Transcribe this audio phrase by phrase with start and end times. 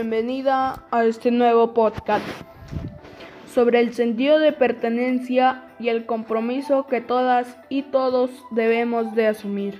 [0.00, 2.24] bienvenida a este nuevo podcast
[3.52, 9.78] sobre el sentido de pertenencia y el compromiso que todas y todos debemos de asumir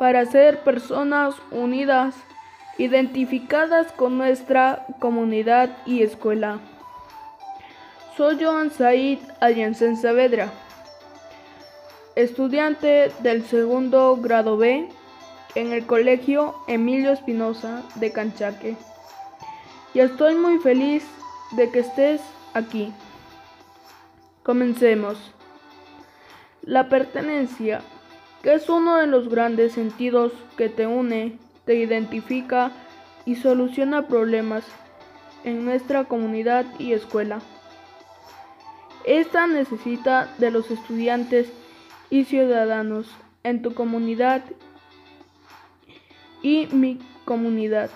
[0.00, 2.16] para ser personas unidas,
[2.76, 6.58] identificadas con nuestra comunidad y escuela.
[8.16, 10.50] Soy Joan Said Allensen Saavedra,
[12.16, 14.88] estudiante del segundo grado B
[15.54, 18.76] en el Colegio Emilio Espinosa de Canchaque.
[19.94, 21.04] Y estoy muy feliz
[21.52, 22.20] de que estés
[22.54, 22.92] aquí.
[24.42, 25.32] Comencemos.
[26.62, 27.82] La pertenencia,
[28.42, 32.72] que es uno de los grandes sentidos que te une, te identifica
[33.24, 34.64] y soluciona problemas
[35.44, 37.40] en nuestra comunidad y escuela.
[39.04, 41.52] Esta necesita de los estudiantes
[42.10, 43.10] y ciudadanos
[43.42, 44.42] en tu comunidad
[46.42, 47.90] y mi comunidad,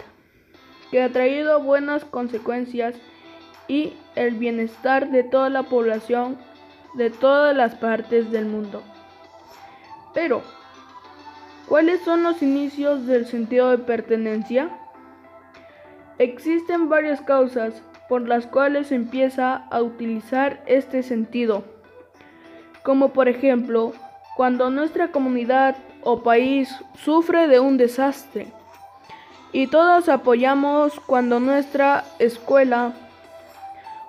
[0.90, 2.94] que ha traído buenas consecuencias
[3.68, 6.38] y el bienestar de toda la población
[6.94, 8.82] de todas las partes del mundo.
[10.14, 10.42] Pero,
[11.68, 14.70] ¿cuáles son los inicios del sentido de pertenencia?
[16.18, 21.64] Existen varias causas por las cuales se empieza a utilizar este sentido,
[22.82, 23.92] como por ejemplo,
[24.36, 25.76] cuando nuestra comunidad
[26.08, 26.72] o país
[27.04, 28.46] sufre de un desastre.
[29.52, 32.92] Y todos apoyamos cuando nuestra escuela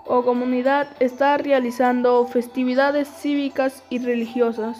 [0.05, 4.77] o comunidad está realizando festividades cívicas y religiosas.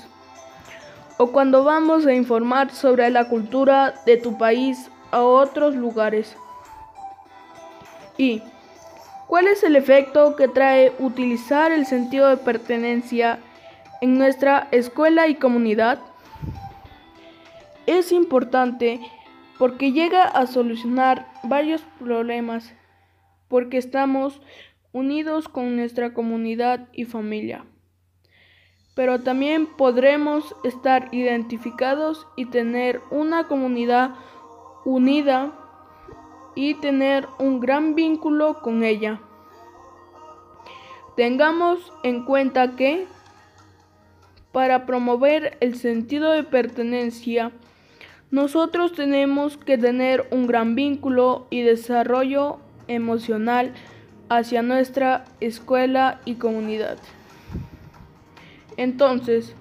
[1.18, 6.38] O cuando vamos a informar sobre la cultura de tu país a otros lugares.
[8.16, 8.44] Y,
[9.26, 13.40] ¿cuál es el efecto que trae utilizar el sentido de pertenencia
[14.02, 15.98] en nuestra escuela y comunidad?
[17.88, 19.00] Es importante
[19.58, 22.74] porque llega a solucionar varios problemas,
[23.48, 24.40] porque estamos
[24.92, 27.66] unidos con nuestra comunidad y familia.
[28.94, 34.16] Pero también podremos estar identificados y tener una comunidad
[34.86, 35.54] unida
[36.56, 39.22] y tener un gran vínculo con ella.
[41.16, 43.08] Tengamos en cuenta que
[44.52, 47.52] para promover el sentido de pertenencia,
[48.30, 53.74] nosotros tenemos que tener un gran vínculo y desarrollo emocional
[54.30, 56.98] hacia nuestra escuela y comunidad.
[58.76, 59.56] Entonces,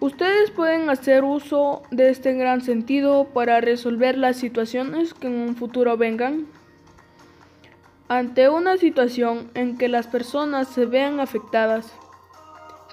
[0.00, 5.56] ustedes pueden hacer uso de este gran sentido para resolver las situaciones que en un
[5.56, 6.46] futuro vengan.
[8.08, 11.92] Ante una situación en que las personas se vean afectadas,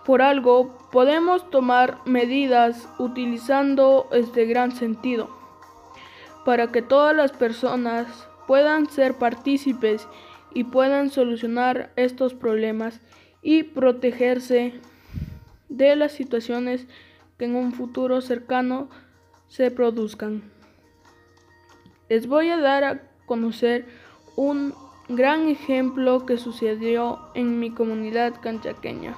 [0.05, 5.29] por algo, podemos tomar medidas utilizando este gran sentido
[6.45, 8.07] para que todas las personas
[8.45, 10.07] puedan ser partícipes
[10.53, 13.01] y puedan solucionar estos problemas
[13.41, 14.73] y protegerse
[15.69, 16.85] de las situaciones
[17.37, 18.89] que en un futuro cercano
[19.47, 20.43] se produzcan.
[22.09, 23.87] Les voy a dar a conocer
[24.35, 24.73] un
[25.09, 29.15] gran ejemplo que sucedió en mi comunidad canchaqueña.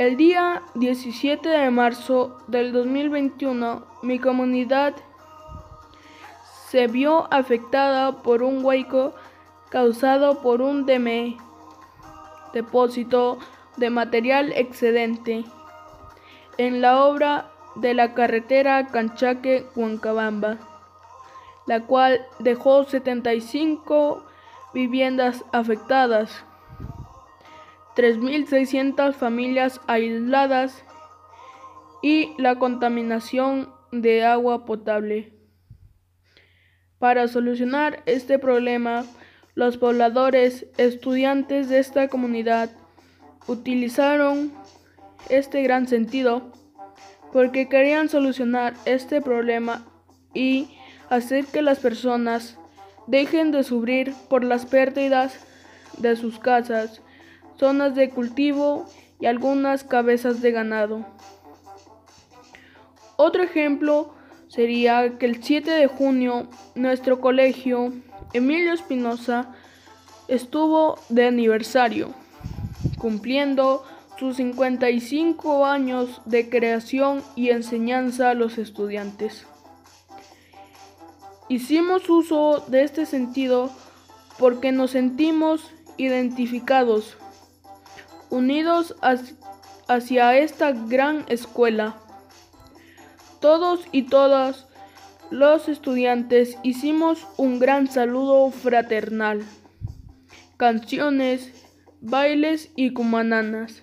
[0.00, 4.94] El día 17 de marzo del 2021, mi comunidad
[6.68, 9.12] se vio afectada por un hueco
[9.68, 10.86] causado por un
[12.54, 13.40] depósito
[13.76, 15.44] de material excedente,
[16.56, 20.56] en la obra de la carretera Canchaque-Huancabamba,
[21.66, 24.24] la cual dejó 75
[24.72, 26.46] viviendas afectadas.
[28.00, 30.86] 3.600 familias aisladas
[32.02, 35.34] y la contaminación de agua potable.
[36.98, 39.04] Para solucionar este problema,
[39.54, 42.70] los pobladores estudiantes de esta comunidad
[43.46, 44.50] utilizaron
[45.28, 46.52] este gran sentido
[47.34, 49.84] porque querían solucionar este problema
[50.32, 50.70] y
[51.10, 52.56] hacer que las personas
[53.06, 55.44] dejen de sufrir por las pérdidas
[55.98, 57.02] de sus casas
[57.60, 58.86] zonas de cultivo
[59.20, 61.04] y algunas cabezas de ganado.
[63.16, 64.14] Otro ejemplo
[64.48, 67.92] sería que el 7 de junio nuestro colegio
[68.32, 69.54] Emilio Espinosa
[70.26, 72.14] estuvo de aniversario,
[72.96, 73.84] cumpliendo
[74.18, 79.46] sus 55 años de creación y enseñanza a los estudiantes.
[81.50, 83.70] Hicimos uso de este sentido
[84.38, 87.18] porque nos sentimos identificados
[88.30, 88.94] unidos
[89.88, 91.96] hacia esta gran escuela.
[93.40, 94.66] Todos y todas
[95.30, 99.42] los estudiantes hicimos un gran saludo fraternal,
[100.56, 101.52] canciones,
[102.00, 103.82] bailes y cumananas.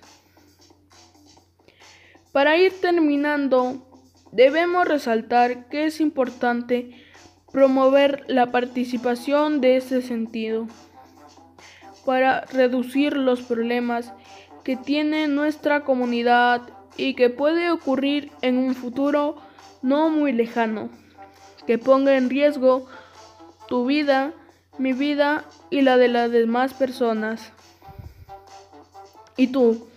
[2.31, 3.87] Para ir terminando,
[4.31, 7.03] debemos resaltar que es importante
[7.51, 10.67] promover la participación de ese sentido
[12.05, 14.13] para reducir los problemas
[14.67, 16.61] que tiene nuestra comunidad
[16.97, 19.37] y que puede ocurrir en un futuro
[19.81, 20.89] no muy lejano,
[21.65, 22.85] que ponga en riesgo
[23.69, 24.33] tu vida,
[24.77, 27.53] mi vida y la de las demás personas.
[29.37, 29.87] ¿Y tú?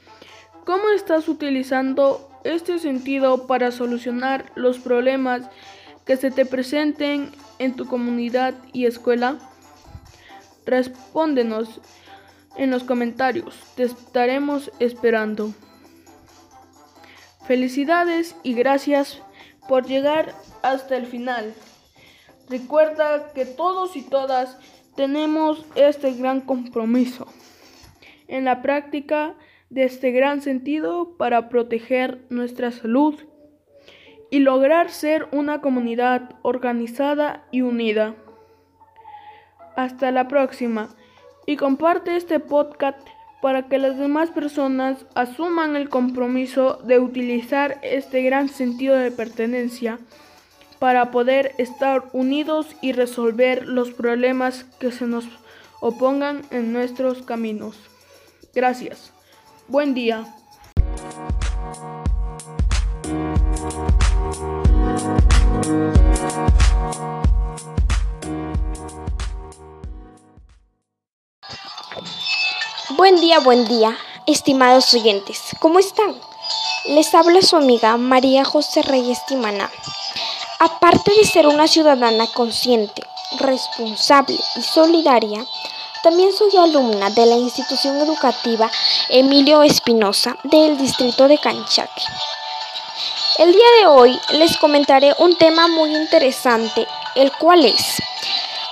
[0.65, 5.51] ¿Cómo estás utilizando este sentido para solucionar los problemas
[6.05, 9.37] que se te presenten en tu comunidad y escuela?
[10.65, 11.81] Respóndenos
[12.57, 15.53] en los comentarios, te estaremos esperando.
[17.47, 19.23] Felicidades y gracias
[19.69, 21.55] por llegar hasta el final.
[22.49, 24.59] Recuerda que todos y todas
[24.97, 27.27] tenemos este gran compromiso
[28.29, 29.35] en la práctica
[29.71, 33.15] de este gran sentido para proteger nuestra salud
[34.31, 38.15] y lograr ser una comunidad organizada y unida.
[39.77, 40.89] Hasta la próxima
[41.51, 42.97] y comparte este podcast
[43.43, 49.99] para que las demás personas asuman el compromiso de utilizar este gran sentido de pertenencia
[50.79, 55.25] para poder estar unidos y resolver los problemas que se nos
[55.81, 57.77] opongan en nuestros caminos.
[58.55, 59.13] Gracias.
[59.67, 60.25] Buen día.
[73.01, 75.41] Buen día, buen día, estimados oyentes.
[75.59, 76.15] ¿Cómo están?
[76.85, 79.71] Les habla su amiga María José Reyes Timana.
[80.59, 83.03] Aparte de ser una ciudadana consciente,
[83.39, 85.47] responsable y solidaria,
[86.03, 88.71] también soy alumna de la institución educativa
[89.09, 92.03] Emilio Espinosa del distrito de Canchaque.
[93.39, 98.03] El día de hoy les comentaré un tema muy interesante, el cual es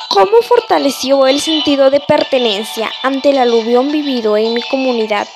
[0.09, 5.29] ¿Cómo fortaleció el sentido de pertenencia ante el aluvión vivido en mi comunidad,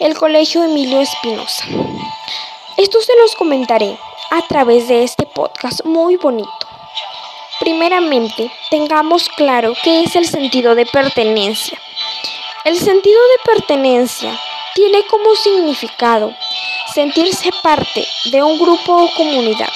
[0.00, 1.64] el Colegio Emilio Espinosa?
[2.76, 3.96] Esto se los comentaré
[4.30, 6.50] a través de este podcast muy bonito.
[7.60, 11.78] Primeramente, tengamos claro qué es el sentido de pertenencia.
[12.64, 14.36] El sentido de pertenencia
[14.74, 16.34] tiene como significado
[16.92, 19.70] sentirse parte de un grupo o comunidad.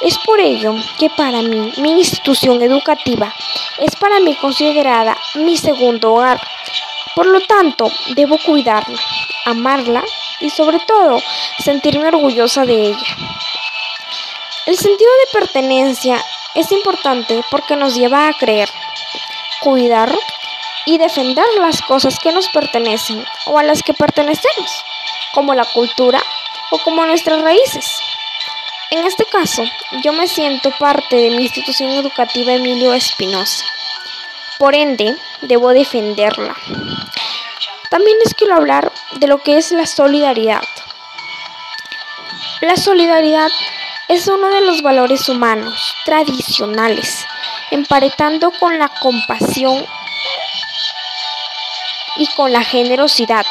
[0.00, 3.34] Es por ello que para mí mi institución educativa
[3.78, 6.40] es para mí considerada mi segundo hogar.
[7.16, 8.98] Por lo tanto, debo cuidarla,
[9.44, 10.04] amarla
[10.40, 11.20] y sobre todo
[11.64, 13.16] sentirme orgullosa de ella.
[14.66, 16.24] El sentido de pertenencia
[16.54, 18.68] es importante porque nos lleva a creer,
[19.60, 20.14] cuidar
[20.86, 24.84] y defender las cosas que nos pertenecen o a las que pertenecemos,
[25.32, 26.22] como la cultura
[26.70, 28.07] o como nuestras raíces.
[28.90, 29.64] En este caso,
[30.02, 33.66] yo me siento parte de mi institución educativa Emilio Espinosa.
[34.58, 36.56] Por ende, debo defenderla.
[37.90, 40.62] También les quiero hablar de lo que es la solidaridad.
[42.62, 43.50] La solidaridad
[44.08, 47.26] es uno de los valores humanos tradicionales,
[47.70, 49.84] emparetando con la compasión
[52.16, 53.44] y con la generosidad,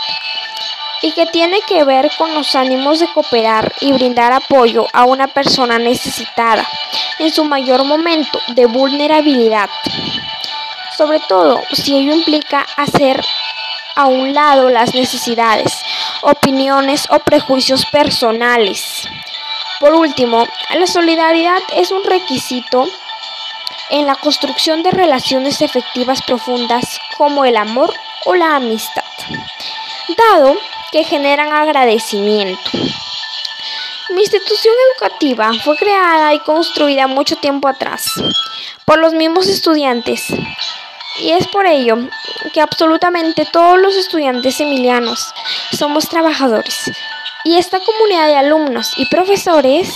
[1.02, 5.28] y que tiene que ver con los ánimos de cooperar y brindar apoyo a una
[5.28, 6.68] persona necesitada
[7.20, 9.70] en su mayor momento de vulnerabilidad.
[10.98, 13.24] Sobre todo si ello implica hacer
[13.96, 15.84] a un lado las necesidades,
[16.22, 19.08] opiniones o prejuicios personales.
[19.80, 22.88] Por último, la solidaridad es un requisito
[23.90, 27.94] en la construcción de relaciones efectivas profundas como el amor
[28.26, 29.04] o la amistad,
[30.18, 30.58] dado
[30.92, 32.72] que generan agradecimiento.
[34.10, 38.14] Mi institución educativa fue creada y construida mucho tiempo atrás
[38.86, 40.28] por los mismos estudiantes.
[41.20, 41.98] Y es por ello
[42.54, 45.34] que absolutamente todos los estudiantes emilianos
[45.78, 46.92] somos trabajadores.
[47.44, 49.90] Y esta comunidad de alumnos y profesores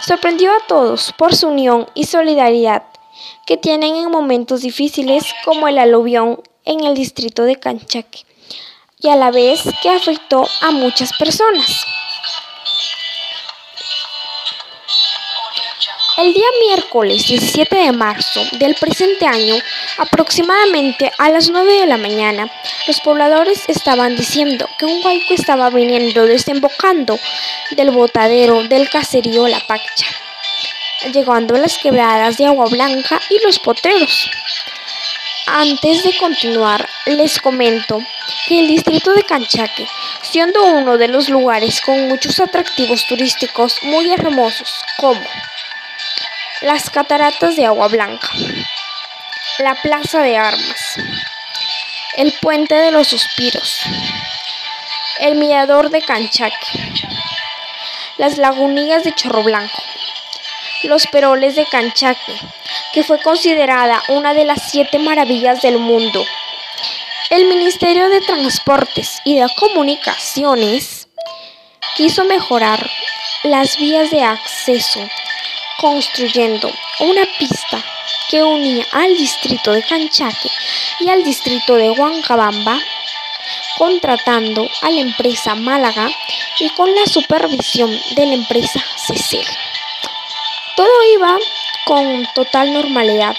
[0.00, 2.84] sorprendió a todos por su unión y solidaridad
[3.46, 8.29] que tienen en momentos difíciles como el aluvión en el distrito de Canchaque
[9.02, 11.86] y a la vez que afectó a muchas personas.
[16.18, 19.54] El día miércoles 17 de marzo del presente año,
[19.96, 22.50] aproximadamente a las 9 de la mañana,
[22.86, 27.18] los pobladores estaban diciendo que un huaico estaba viniendo desembocando
[27.70, 30.06] del botadero del caserío La Pacha.
[31.14, 34.30] llegando a las quebradas de Agua Blanca y los potreros.
[35.52, 38.00] Antes de continuar, les comento
[38.46, 39.84] que el distrito de Canchaque,
[40.22, 45.20] siendo uno de los lugares con muchos atractivos turísticos muy hermosos, como
[46.60, 48.28] las cataratas de Agua Blanca,
[49.58, 51.00] la plaza de armas,
[52.16, 53.80] el puente de los suspiros,
[55.18, 56.94] el mirador de Canchaque,
[58.18, 59.82] las lagunillas de Chorro Blanco,
[60.84, 62.34] los peroles de Canchaque,
[62.92, 66.24] que fue considerada una de las siete maravillas del mundo.
[67.30, 71.08] El Ministerio de Transportes y de Comunicaciones
[71.96, 72.90] quiso mejorar
[73.44, 75.00] las vías de acceso
[75.78, 76.70] construyendo
[77.00, 77.82] una pista
[78.28, 80.50] que unía al distrito de Canchaque
[81.00, 82.78] y al distrito de Huancabamba,
[83.78, 86.10] contratando a la empresa Málaga
[86.58, 89.46] y con la supervisión de la empresa CECEL.
[90.76, 91.38] Todo iba
[91.84, 93.36] con total normalidad,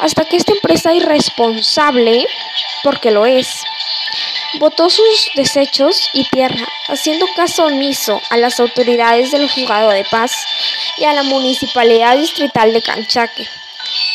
[0.00, 2.26] hasta que esta empresa irresponsable,
[2.82, 3.62] porque lo es,
[4.58, 10.32] botó sus desechos y tierra, haciendo caso omiso a las autoridades del juzgado de paz
[10.98, 13.48] y a la municipalidad distrital de Canchaque,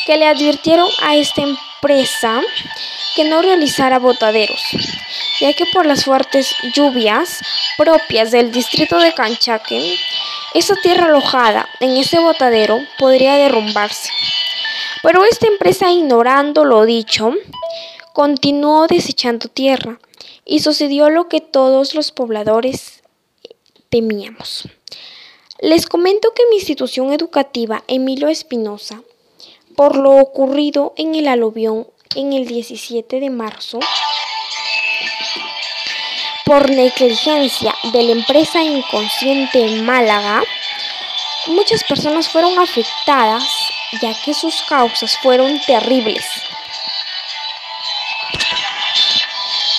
[0.06, 1.67] que le advirtieron a esta empresa
[3.16, 4.62] que no realizara botaderos,
[5.40, 7.40] ya que por las fuertes lluvias
[7.78, 9.98] propias del distrito de Canchaque,
[10.54, 14.10] esa tierra alojada en ese botadero podría derrumbarse.
[15.04, 17.32] Pero esta empresa, ignorando lo dicho,
[18.14, 20.00] continuó desechando tierra
[20.46, 23.04] y sucedió lo que todos los pobladores
[23.90, 24.68] temíamos.
[25.60, 29.02] Les comento que mi institución educativa Emilio Espinosa,
[29.78, 33.80] por lo ocurrido en el aluvión en el 17 de marzo,
[36.46, 40.42] por negligencia de la empresa inconsciente Málaga,
[41.46, 43.44] muchas personas fueron afectadas
[44.02, 46.26] ya que sus causas fueron terribles.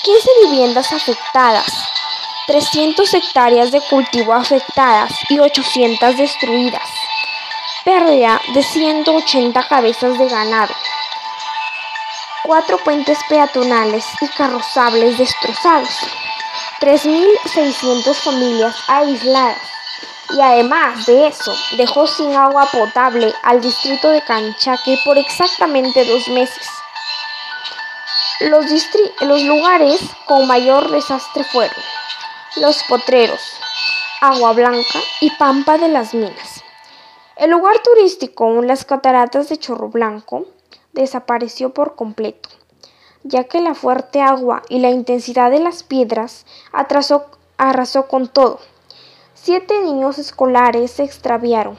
[0.03, 1.73] 15 viviendas afectadas,
[2.47, 6.89] 300 hectáreas de cultivo afectadas y 800 destruidas,
[7.89, 10.71] pérdida de 180 cabezas de ganado,
[12.43, 15.89] cuatro puentes peatonales y carrozables destrozados.
[16.81, 19.57] 3.600 familias aisladas
[20.29, 26.27] y además de eso dejó sin agua potable al distrito de Canchaque por exactamente dos
[26.27, 26.69] meses.
[28.41, 28.65] Los,
[29.21, 31.83] los lugares con mayor desastre fueron
[32.57, 33.41] Los Potreros,
[34.21, 36.58] Agua Blanca y Pampa de las Minas.
[37.39, 40.45] El lugar turístico, las cataratas de Chorro Blanco,
[40.93, 42.49] desapareció por completo
[43.23, 48.59] ya que la fuerte agua y la intensidad de las piedras arrasó con todo.
[49.33, 51.77] Siete niños escolares se extraviaron,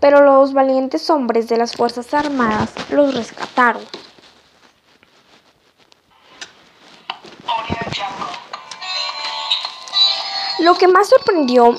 [0.00, 3.82] pero los valientes hombres de las Fuerzas Armadas los rescataron.
[10.58, 11.76] Lo que más sorprendió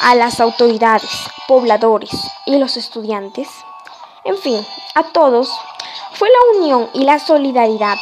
[0.00, 1.10] a las autoridades,
[1.46, 2.10] pobladores
[2.46, 3.48] y los estudiantes,
[4.24, 5.50] en fin, a todos,
[6.12, 7.98] fue la unión y la solidaridad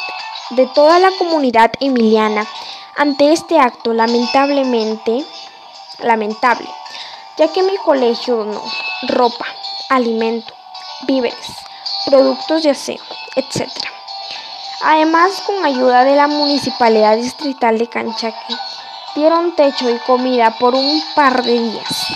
[0.51, 2.45] de toda la comunidad emiliana
[2.95, 5.25] ante este acto lamentablemente
[5.99, 6.67] lamentable,
[7.37, 8.63] ya que mi colegio donó
[9.07, 9.45] ropa,
[9.89, 10.53] alimento,
[11.03, 11.47] víveres,
[12.05, 13.03] productos de aseo,
[13.35, 13.69] etc.
[14.81, 18.55] Además, con ayuda de la Municipalidad Distrital de Canchaque,
[19.17, 22.07] dieron techo y comida por un par de días.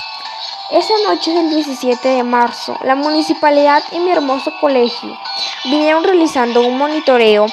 [0.69, 5.17] Esa noche del 17 de marzo, la municipalidad y mi hermoso colegio
[5.65, 7.47] vinieron realizando un monitoreo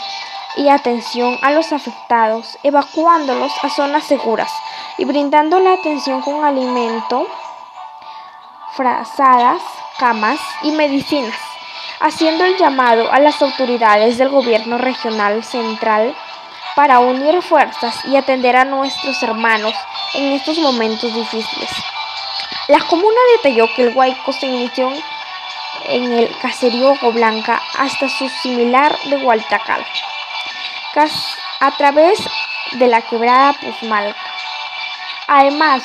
[0.58, 4.52] y atención a los afectados, evacuándolos a zonas seguras
[4.98, 7.26] y brindando la atención con alimento,
[8.74, 9.62] frazadas,
[9.98, 11.40] camas y medicinas,
[12.00, 16.14] haciendo el llamado a las autoridades del gobierno regional central
[16.78, 19.74] para unir fuerzas y atender a nuestros hermanos
[20.14, 21.70] en estos momentos difíciles.
[22.68, 24.92] La comuna detalló que el Huayco se inició
[25.86, 29.84] en el caserío Ojo Blanca hasta su similar de Hualtacal
[31.58, 32.20] a través
[32.70, 34.20] de la quebrada Puzmalca.
[35.26, 35.82] Además,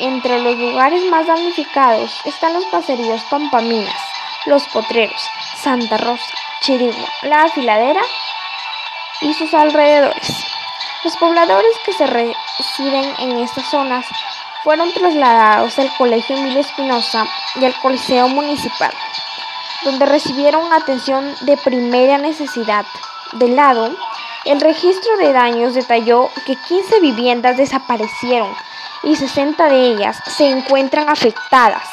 [0.00, 4.02] entre los lugares más damnificados están los caseríos Pampaminas,
[4.46, 5.22] Los Potreros,
[5.56, 8.02] Santa Rosa, Chirigua, La Afiladera
[9.22, 10.44] y sus alrededores.
[11.04, 14.06] Los pobladores que se residen en estas zonas
[14.62, 17.26] fueron trasladados al Colegio Emilio Espinosa
[17.56, 18.92] y al Coliseo Municipal,
[19.84, 22.84] donde recibieron atención de primera necesidad.
[23.32, 23.90] Del lado
[24.44, 28.52] el registro de daños detalló que 15 viviendas desaparecieron
[29.04, 31.88] y 60 de ellas se encuentran afectadas.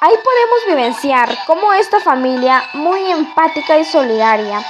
[0.00, 4.60] Ahí podemos vivenciar cómo esta familia, muy empática y solidaria,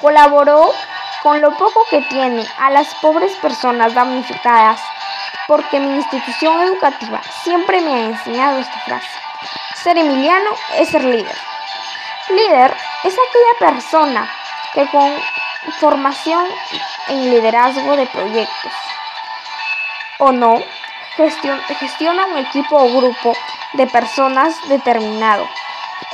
[0.00, 0.72] colaboró
[1.22, 4.80] con lo poco que tiene a las pobres personas damnificadas,
[5.46, 9.08] porque mi institución educativa siempre me ha enseñado esta frase.
[9.82, 11.36] Ser emiliano es ser líder.
[12.28, 12.74] Líder
[13.04, 14.30] es aquella persona
[14.72, 15.14] que con
[15.80, 16.46] formación
[17.08, 18.72] en liderazgo de proyectos
[20.18, 20.62] o no
[21.16, 23.34] gestiona un equipo o grupo
[23.74, 25.48] de personas determinado.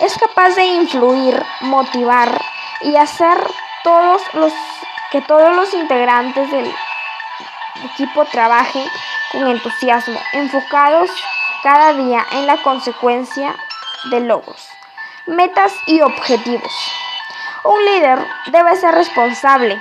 [0.01, 2.41] Es capaz de influir, motivar
[2.83, 3.39] y hacer
[3.83, 4.53] todos los
[5.11, 6.73] que todos los integrantes del
[7.85, 8.85] equipo trabajen
[9.33, 11.11] con entusiasmo, enfocados
[11.63, 13.55] cada día en la consecuencia
[14.11, 14.69] de logros,
[15.27, 16.73] metas y objetivos.
[17.65, 19.81] Un líder debe ser responsable.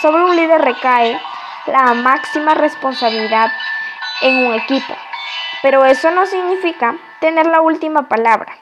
[0.00, 1.20] Sobre un líder recae
[1.66, 3.52] la máxima responsabilidad
[4.22, 4.96] en un equipo.
[5.62, 8.59] Pero eso no significa tener la última palabra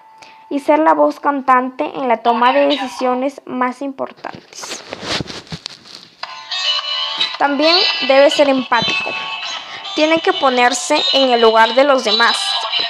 [0.51, 4.83] y ser la voz cantante en la toma de decisiones más importantes.
[7.39, 7.77] También
[8.07, 9.11] debe ser empático.
[9.95, 12.37] Tiene que ponerse en el lugar de los demás.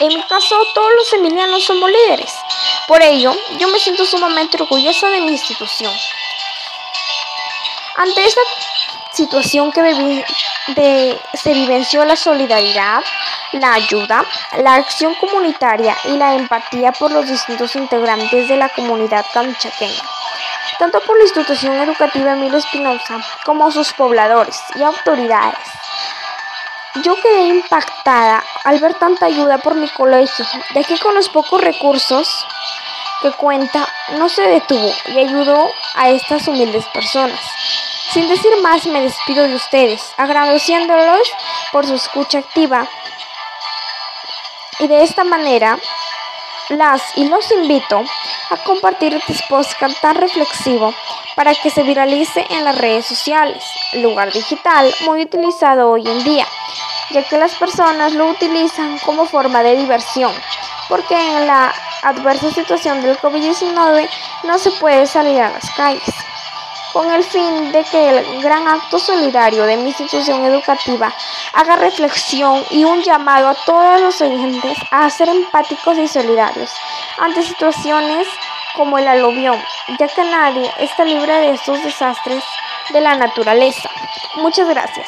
[0.01, 2.33] En mi caso, todos los emilianos somos líderes.
[2.87, 5.93] Por ello, yo me siento sumamente orgullosa de mi institución.
[7.97, 8.41] Ante esta
[9.13, 13.03] situación que de, se vivenció la solidaridad,
[13.53, 14.25] la ayuda,
[14.59, 20.03] la acción comunitaria y la empatía por los distintos integrantes de la comunidad canchaqueña,
[20.79, 25.59] tanto por la institución educativa Emilio Espinosa como sus pobladores y autoridades.
[27.03, 31.61] Yo quedé impactada al ver tanta ayuda por mi colegio, de que con los pocos
[31.61, 32.47] recursos
[33.23, 33.87] que cuenta
[34.17, 37.41] no se detuvo y ayudó a estas humildes personas.
[38.13, 41.31] Sin decir más, me despido de ustedes, agradeciéndolos
[41.73, 42.89] por su escucha activa.
[44.81, 45.79] Y de esta manera,
[46.69, 48.03] las y los invito
[48.51, 50.95] a compartir este podcast tan reflexivo
[51.35, 53.65] para que se viralice en las redes sociales,
[53.95, 56.47] lugar digital muy utilizado hoy en día,
[57.11, 60.33] ya que las personas lo utilizan como forma de diversión,
[60.89, 64.09] porque en la adversa situación del COVID-19
[64.45, 66.15] no se puede salir a las calles
[66.99, 71.15] con el fin de que el gran acto solidario de mi institución educativa
[71.53, 76.73] haga reflexión y un llamado a todos los oyentes a ser empáticos y solidarios
[77.19, 78.27] ante situaciones
[78.75, 79.63] como el aluvión,
[79.97, 82.43] ya que nadie está libre de estos desastres
[82.91, 83.89] de la naturaleza.
[84.35, 85.07] Muchas gracias.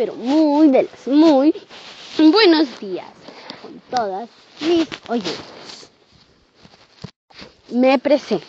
[0.00, 1.52] Pero muy de muy
[2.32, 3.12] buenos días
[3.60, 4.30] con todas
[4.62, 5.90] mis oyentes.
[7.68, 8.46] Me presento.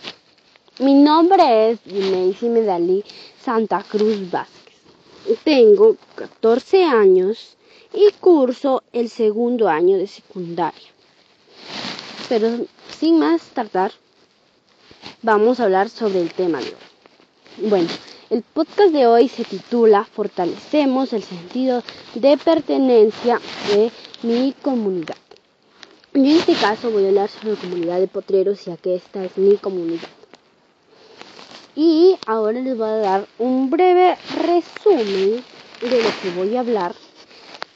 [0.79, 3.03] Mi nombre es Macy Medalí
[3.43, 4.75] Santa Cruz Vázquez.
[5.43, 7.57] Tengo 14 años
[7.93, 10.89] y curso el segundo año de secundaria.
[12.29, 12.65] Pero
[12.97, 13.91] sin más tardar,
[15.21, 16.90] vamos a hablar sobre el tema de hoy.
[17.57, 17.89] Bueno,
[18.29, 21.83] el podcast de hoy se titula Fortalecemos el sentido
[22.15, 23.91] de pertenencia de
[24.23, 25.17] mi comunidad.
[26.13, 29.25] Yo en este caso voy a hablar sobre la comunidad de potreros ya que esta
[29.25, 30.07] es mi comunidad.
[31.75, 35.43] Y ahora les voy a dar un breve resumen
[35.81, 36.95] de lo que voy a hablar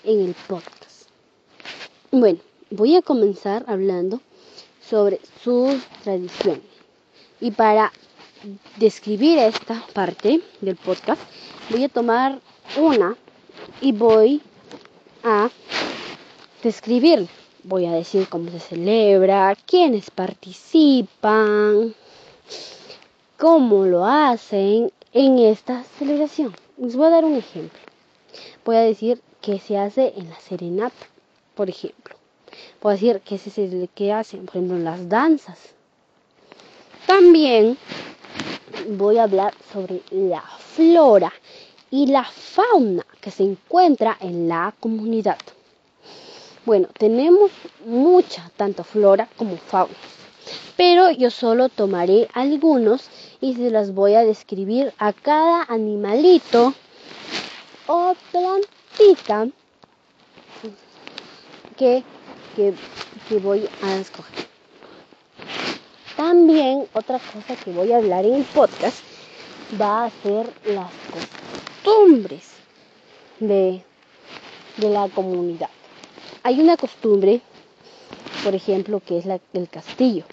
[0.05, 1.09] en el podcast.
[2.11, 4.21] Bueno, voy a comenzar hablando
[4.89, 6.63] sobre sus tradiciones.
[7.41, 7.91] Y para
[8.77, 11.21] describir esta parte del podcast,
[11.69, 12.39] voy a tomar
[12.77, 13.15] una
[13.81, 14.41] y voy
[15.23, 15.49] a
[16.63, 17.27] describir.
[17.63, 21.95] Voy a decir cómo se celebra, quiénes participan,
[23.39, 26.53] cómo lo hacen en esta celebración.
[26.77, 27.79] Les voy a dar un ejemplo.
[28.63, 31.07] Voy a decir qué se hace en la serenata,
[31.55, 32.15] por ejemplo.
[32.83, 35.74] A decir qué se qué hacen, por ejemplo, en las danzas.
[37.05, 37.77] También
[38.89, 41.31] voy a hablar sobre la flora
[41.91, 45.37] y la fauna que se encuentra en la comunidad.
[46.65, 47.51] Bueno, tenemos
[47.85, 49.93] mucha, tanto flora como fauna,
[50.75, 56.73] pero yo solo tomaré algunos y se las voy a describir a cada animalito
[57.87, 59.47] o plantita
[61.77, 62.03] que,
[62.55, 62.73] que,
[63.39, 64.44] voy a escoger.
[66.17, 68.97] También otra cosa que voy a hablar en el podcast
[69.79, 70.91] va a ser las
[71.83, 72.43] costumbres
[73.39, 73.83] de
[74.77, 75.69] de la comunidad.
[76.43, 77.41] Hay una costumbre,
[78.43, 80.25] por ejemplo, que es el castillo,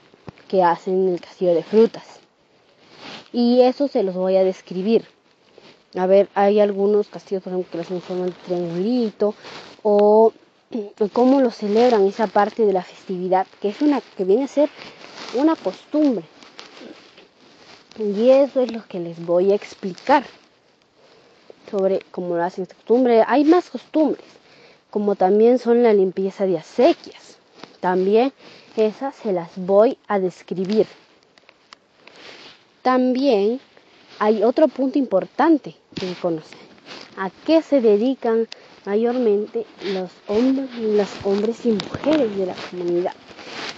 [0.48, 2.20] que hacen el castillo de frutas.
[3.32, 5.06] Y eso se los voy a describir.
[5.96, 9.34] A ver, hay algunos castillos, por ejemplo, que los hacen en forma de triangulito
[9.82, 10.32] o
[11.12, 14.70] cómo lo celebran esa parte de la festividad, que es una que viene a ser
[15.34, 16.24] una costumbre.
[17.98, 20.24] Y eso es lo que les voy a explicar
[21.70, 23.22] sobre cómo lo hacen costumbre.
[23.26, 24.24] Hay más costumbres,
[24.90, 27.36] como también son la limpieza de acequias.
[27.80, 28.32] También
[28.76, 30.86] esas se las voy a describir.
[32.82, 33.60] También
[34.18, 36.58] hay otro punto importante que conocer.
[37.16, 38.48] ¿A qué se dedican
[38.84, 43.12] mayormente los hombres, los hombres y mujeres de la comunidad?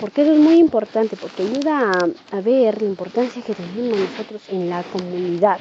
[0.00, 1.92] Porque eso es muy importante, porque ayuda
[2.32, 5.58] a, ver la importancia que tenemos nosotros en la comunidad.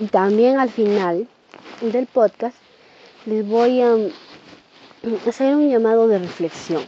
[0.00, 1.28] Y también al final
[1.80, 2.56] del podcast
[3.26, 3.94] les voy a
[5.26, 6.82] hacer un llamado de reflexión.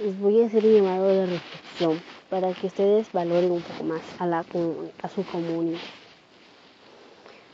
[0.00, 4.02] Les voy a hacer un llamado de reflexión para que ustedes valoren un poco más
[4.18, 4.44] a, la,
[5.02, 5.78] a su comunidad.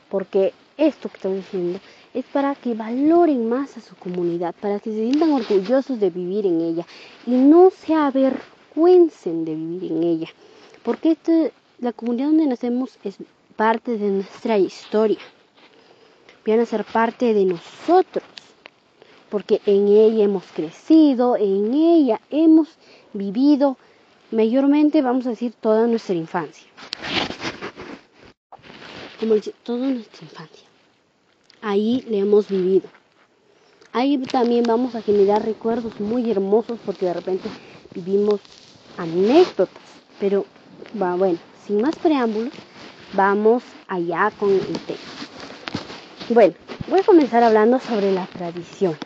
[0.09, 1.79] Porque esto que estoy diciendo
[2.15, 6.47] es para que valoren más a su comunidad, para que se sientan orgullosos de vivir
[6.47, 6.87] en ella
[7.27, 10.29] y no se avergüencen de vivir en ella.
[10.83, 11.17] Porque
[11.79, 13.17] la comunidad donde nacemos es
[13.57, 15.19] parte de nuestra historia.
[16.45, 18.25] Viene a ser parte de nosotros.
[19.29, 22.69] Porque en ella hemos crecido, en ella hemos
[23.13, 23.77] vivido
[24.33, 26.67] mayormente, vamos a decir, toda nuestra infancia.
[29.21, 30.70] Como decir, toda nuestra infancia.
[31.63, 32.89] Ahí le hemos vivido.
[33.93, 37.49] Ahí también vamos a generar recuerdos muy hermosos porque de repente
[37.95, 38.41] vivimos
[38.97, 39.83] anécdotas.
[40.19, 40.47] Pero
[40.95, 42.53] bueno, sin más preámbulos,
[43.13, 44.99] vamos allá con el tema.
[46.31, 46.55] Bueno,
[46.89, 49.01] voy a comenzar hablando sobre las tradiciones.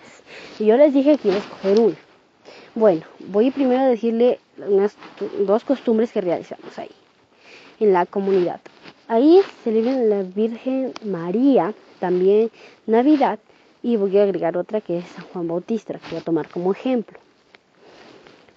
[0.58, 1.96] Y yo les dije que iba a escoger una.
[2.74, 4.96] Bueno, voy primero a decirle unas
[5.46, 6.90] dos costumbres que realizamos ahí,
[7.80, 8.60] en la comunidad.
[9.08, 11.72] Ahí celebran la Virgen María,
[12.04, 12.50] también
[12.86, 13.38] Navidad,
[13.82, 16.70] y voy a agregar otra que es San Juan Bautista, que voy a tomar como
[16.70, 17.18] ejemplo.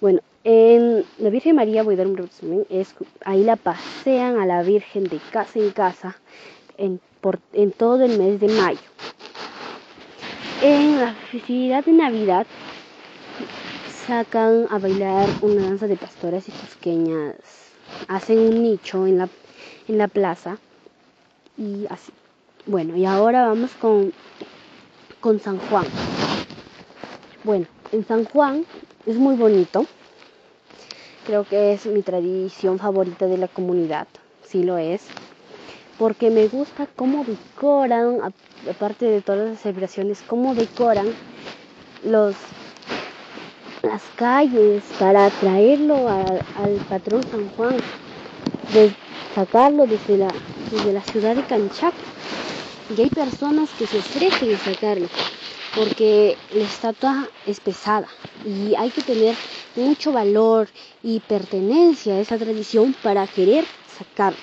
[0.02, 4.44] Bueno, en la Virgen María, voy a dar un resumen, es, ahí la pasean a
[4.44, 6.18] la Virgen de casa en casa
[6.76, 8.90] en, por, en todo el mes de mayo.
[10.62, 12.46] En la festividad de Navidad
[14.06, 17.36] sacan a bailar una danza de pastoras y cusqueñas.
[18.08, 19.28] Hacen un nicho en la,
[19.88, 20.58] en la plaza
[21.56, 22.12] y así.
[22.68, 24.12] Bueno, y ahora vamos con,
[25.20, 25.86] con San Juan.
[27.42, 28.66] Bueno, en San Juan
[29.06, 29.86] es muy bonito.
[31.26, 34.06] Creo que es mi tradición favorita de la comunidad.
[34.44, 35.06] Sí lo es.
[35.98, 38.18] Porque me gusta cómo decoran,
[38.70, 41.06] aparte de todas las celebraciones, cómo decoran
[42.04, 42.34] los
[43.82, 47.76] las calles para traerlo al patrón San Juan,
[48.74, 48.92] de
[49.34, 50.28] sacarlo desde la,
[50.70, 51.94] desde la ciudad de Canchac.
[52.96, 55.08] Y hay personas que se ofrecen a sacarlo
[55.74, 58.08] porque la estatua es pesada
[58.44, 59.36] y hay que tener
[59.76, 60.68] mucho valor
[61.02, 63.64] y pertenencia a esa tradición para querer
[63.98, 64.38] sacarlo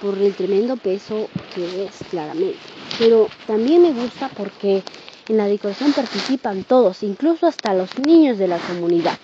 [0.00, 2.58] por el tremendo peso que es claramente.
[2.98, 4.82] Pero también me gusta porque
[5.28, 9.18] en la decoración participan todos, incluso hasta los niños de la comunidad.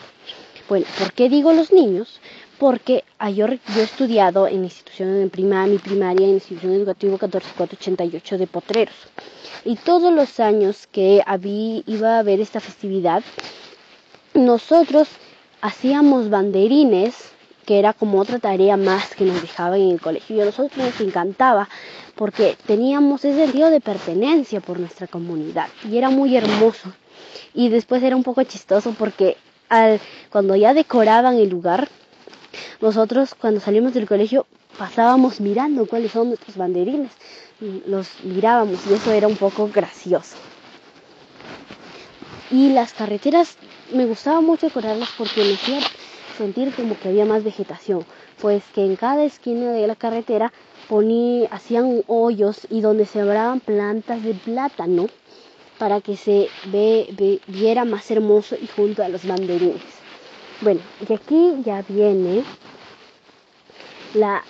[0.68, 2.20] Bueno, ¿por qué digo los niños?
[2.60, 8.36] Porque yo, yo he estudiado en institución de primaria, mi primaria en institución educativa 14488
[8.36, 8.94] de Potreros.
[9.64, 13.22] Y todos los años que había, iba a haber esta festividad,
[14.34, 15.08] nosotros
[15.62, 17.32] hacíamos banderines
[17.64, 20.36] que era como otra tarea más que nos dejaban en el colegio.
[20.36, 21.66] Y a nosotros nos encantaba
[22.14, 26.92] porque teníamos ese sentido de pertenencia por nuestra comunidad y era muy hermoso.
[27.54, 29.38] Y después era un poco chistoso porque
[29.70, 31.88] al, cuando ya decoraban el lugar,
[32.80, 34.46] nosotros cuando salimos del colegio
[34.78, 37.12] pasábamos mirando cuáles son nuestros banderines,
[37.86, 40.36] los mirábamos y eso era un poco gracioso.
[42.50, 43.56] Y las carreteras
[43.92, 45.80] me gustaba mucho decorarlas porque me hacía
[46.36, 48.04] sentir como que había más vegetación,
[48.40, 50.52] pues que en cada esquina de la carretera
[50.88, 55.06] poní, hacían hoyos y donde sembraban plantas de plátano
[55.78, 59.99] para que se ve, viera más hermoso y junto a los banderines.
[60.60, 62.44] Bueno, y aquí ya viene
[64.14, 64.42] la,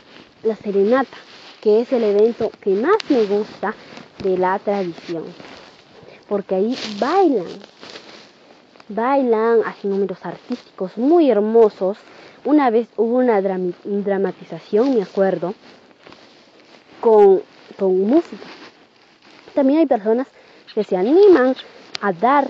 [0.43, 1.17] la serenata,
[1.61, 3.75] que es el evento que más me gusta
[4.23, 5.25] de la tradición,
[6.29, 7.47] porque ahí bailan
[8.91, 11.97] bailan, hacen números artísticos muy hermosos.
[12.45, 15.55] Una vez hubo una dramatización, me acuerdo,
[17.01, 17.43] con,
[17.79, 18.47] con música.
[19.55, 20.27] También hay personas
[20.75, 21.55] que se animan
[22.01, 22.49] a dar,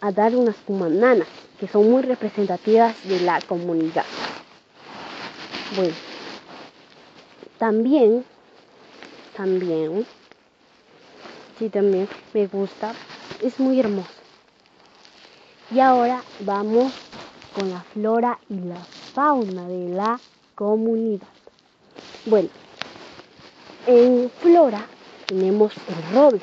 [0.00, 1.28] a, dar unas cumananas,
[1.62, 4.04] que son muy representativas de la comunidad.
[5.76, 5.94] Bueno,
[7.56, 8.24] también,
[9.36, 10.04] también,
[11.60, 12.92] sí, también me gusta,
[13.40, 14.10] es muy hermoso.
[15.70, 16.92] Y ahora vamos
[17.54, 20.18] con la flora y la fauna de la
[20.56, 21.28] comunidad.
[22.26, 22.48] Bueno,
[23.86, 24.84] en flora
[25.26, 26.40] tenemos el roble.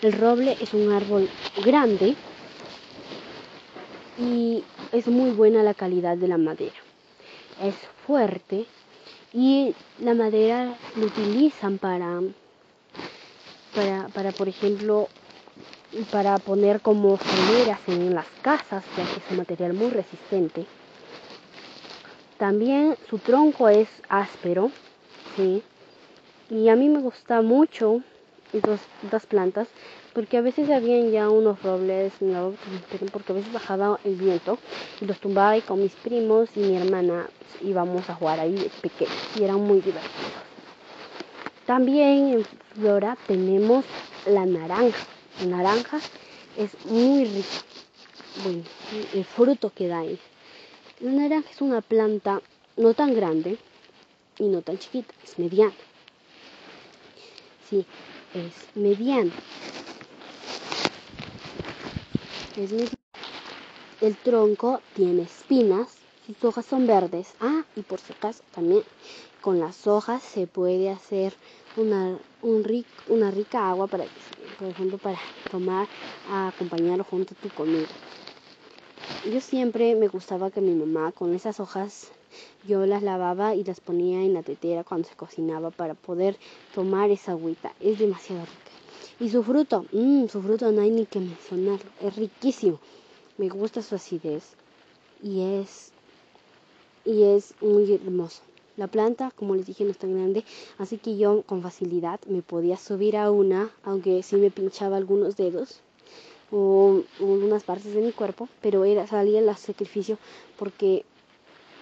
[0.00, 1.28] El roble es un árbol
[1.62, 2.16] grande
[4.18, 6.74] y es muy buena la calidad de la madera.
[7.62, 7.74] Es
[8.06, 8.66] fuerte
[9.32, 12.20] y la madera lo utilizan para,
[13.74, 15.08] para, para por ejemplo,
[16.10, 20.66] para poner como soleras en las casas, ya que es un material muy resistente.
[22.38, 24.70] También su tronco es áspero,
[25.36, 25.62] ¿sí?
[26.50, 28.02] Y a mí me gusta mucho
[28.52, 29.68] estas plantas
[30.16, 32.10] porque a veces habían ya unos robles
[33.12, 34.58] porque a veces bajaba el viento
[34.98, 37.28] y los tumbaba y con mis primos y mi hermana
[37.62, 40.32] íbamos a jugar ahí pequeños y eran muy divertidos.
[41.66, 43.84] También en Flora tenemos
[44.24, 45.04] la naranja.
[45.42, 45.98] La naranja
[46.56, 47.48] es muy rica.
[48.42, 48.62] Bueno,
[49.12, 50.18] el fruto que da ahí.
[51.00, 52.40] La naranja es una planta
[52.78, 53.58] no tan grande
[54.38, 55.74] y no tan chiquita, es mediana.
[57.68, 57.84] Sí,
[58.32, 59.30] es mediana.
[62.56, 67.34] El tronco tiene espinas, sus hojas son verdes.
[67.38, 68.82] Ah, y por si acaso también
[69.42, 71.34] con las hojas se puede hacer
[71.76, 72.64] una, un
[73.08, 74.04] una rica agua para,
[74.58, 75.18] por ejemplo, para
[75.50, 75.86] tomar,
[76.30, 77.88] a acompañar junto a tu comida.
[79.30, 82.10] Yo siempre me gustaba que mi mamá con esas hojas
[82.66, 86.38] yo las lavaba y las ponía en la tetera cuando se cocinaba para poder
[86.74, 87.74] tomar esa agüita.
[87.80, 88.75] Es demasiado rica.
[89.20, 91.90] Y su fruto, mmm, su fruto no hay ni que mencionarlo.
[92.00, 92.78] Es riquísimo.
[93.38, 94.54] Me gusta su acidez
[95.22, 95.92] y es
[97.04, 98.42] y es muy hermoso.
[98.76, 100.44] La planta, como les dije, no es tan grande,
[100.76, 105.36] así que yo con facilidad me podía subir a una, aunque sí me pinchaba algunos
[105.36, 105.80] dedos
[106.50, 110.18] o, algunas partes de mi cuerpo, pero era salía el sacrificio
[110.58, 111.06] porque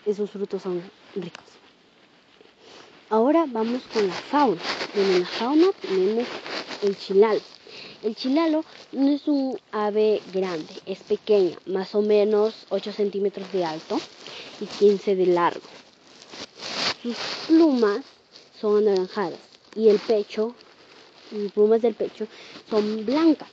[0.06, 0.80] esos frutos son
[1.16, 1.44] ricos.
[3.10, 4.60] Ahora vamos con la fauna.
[4.94, 6.26] En la fauna tenemos
[6.84, 7.40] el chilalo.
[8.02, 13.64] El chilalo no es un ave grande, es pequeña, más o menos 8 centímetros de
[13.64, 13.98] alto
[14.60, 15.66] y 15 de largo.
[17.02, 17.16] Sus
[17.48, 18.04] plumas
[18.60, 19.38] son anaranjadas
[19.74, 20.54] y el pecho,
[21.32, 22.26] las plumas del pecho
[22.68, 23.48] son blancas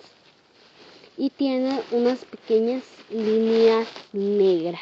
[1.17, 4.82] y tiene unas pequeñas líneas negras.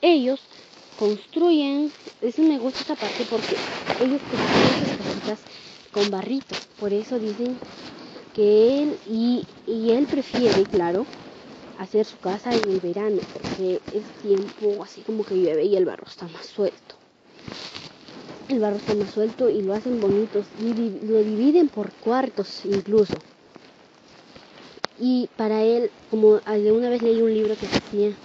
[0.00, 0.40] Ellos
[0.98, 3.56] construyen, eso me gusta esta parte porque
[4.00, 5.38] ellos construyen sus casitas
[5.94, 7.56] con barrito, por eso dicen
[8.34, 11.06] que él y, y él prefiere, claro,
[11.78, 15.84] hacer su casa en el verano porque es tiempo así como que llueve y el
[15.84, 16.96] barro está más suelto
[18.48, 20.74] el barro está más suelto y lo hacen bonitos y
[21.06, 23.14] lo dividen por cuartos incluso.
[24.98, 28.16] Y para él, como de una vez leí un libro que decía,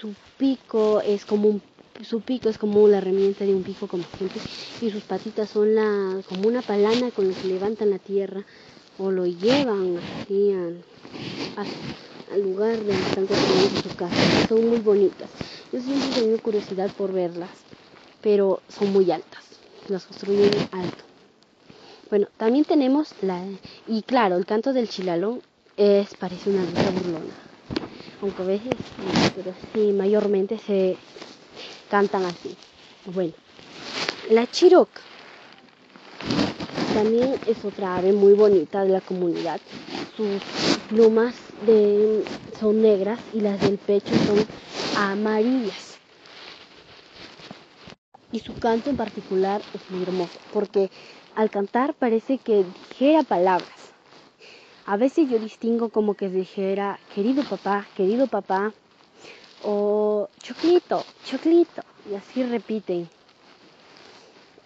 [0.00, 1.62] su pico es como un,
[2.02, 4.40] su pico es como la herramienta de un pico como siempre
[4.82, 8.44] y sus patitas son la como una palana con la que levantan la tierra
[8.98, 14.48] o lo llevan así al, lugar donde están construyendo su casa.
[14.48, 15.30] Son muy bonitas.
[15.72, 17.50] Yo siempre he tenido curiosidad por verlas
[18.22, 19.44] pero son muy altas,
[19.88, 21.04] las construyen alto.
[22.08, 23.42] Bueno, también tenemos la...
[23.86, 25.42] Y claro, el canto del chilalón
[25.76, 27.34] es, parece una lucha burlona.
[28.20, 28.74] Aunque a veces,
[29.34, 30.96] pero sí, mayormente se
[31.90, 32.54] cantan así.
[33.06, 33.32] Bueno,
[34.30, 35.00] la chiroca
[36.94, 39.60] también es otra ave muy bonita de la comunidad.
[40.16, 40.42] Sus
[40.88, 41.34] plumas
[42.60, 44.44] son negras y las del pecho son
[44.96, 45.98] amarillas
[48.32, 50.90] y su canto en particular es muy hermoso porque
[51.34, 53.92] al cantar parece que dijera palabras.
[54.84, 58.72] A veces yo distingo como que dijera querido papá, querido papá
[59.62, 63.08] o choclito, choclito y así repiten.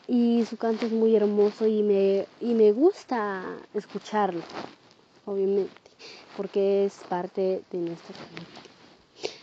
[0.09, 4.43] Y su canto es muy hermoso y me, y me gusta escucharlo,
[5.25, 5.73] obviamente,
[6.37, 8.47] porque es parte de nuestra familia.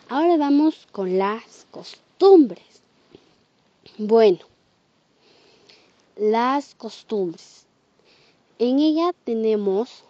[0.07, 2.81] Ahora vamos con las costumbres.
[3.97, 4.39] Bueno,
[6.15, 7.65] las costumbres.
[8.59, 10.03] En ella tenemos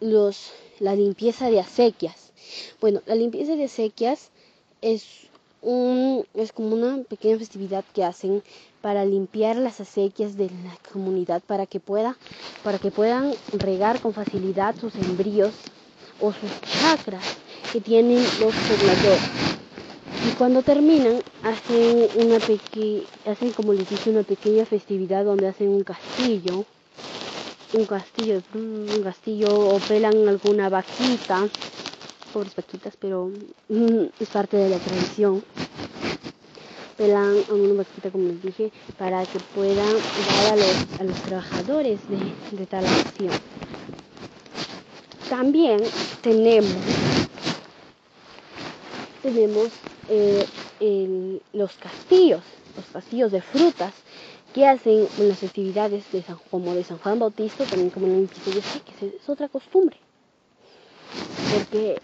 [0.00, 2.32] los, la limpieza de acequias.
[2.80, 4.30] Bueno, la limpieza de acequias
[4.80, 5.29] es
[5.62, 8.42] es como una pequeña festividad que hacen
[8.80, 12.16] para limpiar las acequias de la comunidad para que pueda
[12.64, 15.52] para que puedan regar con facilidad sus embrios
[16.20, 17.24] o sus chakras
[17.72, 19.20] que tienen los pobladores.
[20.26, 25.68] Y cuando terminan hacen una pequeña hacen como les dije una pequeña festividad donde hacen
[25.68, 26.64] un castillo
[27.72, 31.48] un castillo un castillo o pelan alguna vaquita
[32.30, 33.30] pobres vaquitas pero
[33.68, 35.42] mm, es parte de la tradición
[36.96, 39.94] pelan a una vaquita como les dije para que puedan
[40.28, 40.58] dar
[41.00, 43.32] a los, trabajadores de, de tal acción
[45.28, 45.80] también
[46.22, 46.74] tenemos
[49.22, 49.68] tenemos
[50.08, 52.42] eh, los castillos,
[52.76, 53.92] los castillos de frutas
[54.54, 58.14] que hacen en las festividades de San, como de San Juan Bautista, también como en
[58.16, 58.60] el episodio
[58.98, 59.96] que es, otra costumbre.
[61.52, 62.00] Porque,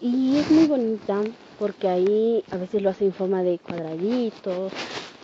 [0.00, 1.20] y es muy bonita
[1.58, 4.72] porque ahí a veces lo hacen en forma de cuadraditos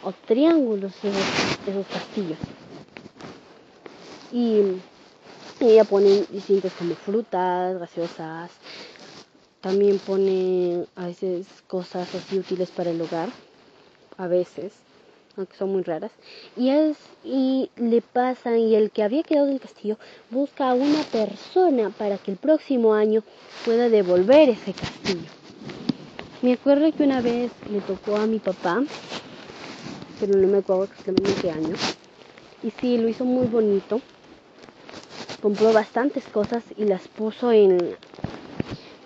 [0.03, 2.39] o triángulos esos, esos castillos.
[4.31, 4.61] Y,
[5.61, 8.51] ella ponen distintas como frutas, gaseosas,
[9.63, 13.31] también pone a veces cosas así útiles para el hogar,
[14.19, 14.75] a veces,
[15.37, 16.13] aunque son muy raras.
[16.57, 19.99] Y es y le pasan y el que había quedado en el castillo
[20.31, 23.23] busca a una persona para que el próximo año
[23.65, 25.29] pueda devolver ese castillo.
[26.43, 28.83] Me acuerdo que una vez le tocó a mi papá,
[30.21, 31.75] pero no me acuerdo exactamente qué año.
[32.63, 34.01] Y sí, lo hizo muy bonito.
[35.43, 37.97] Compró bastantes cosas y las puso en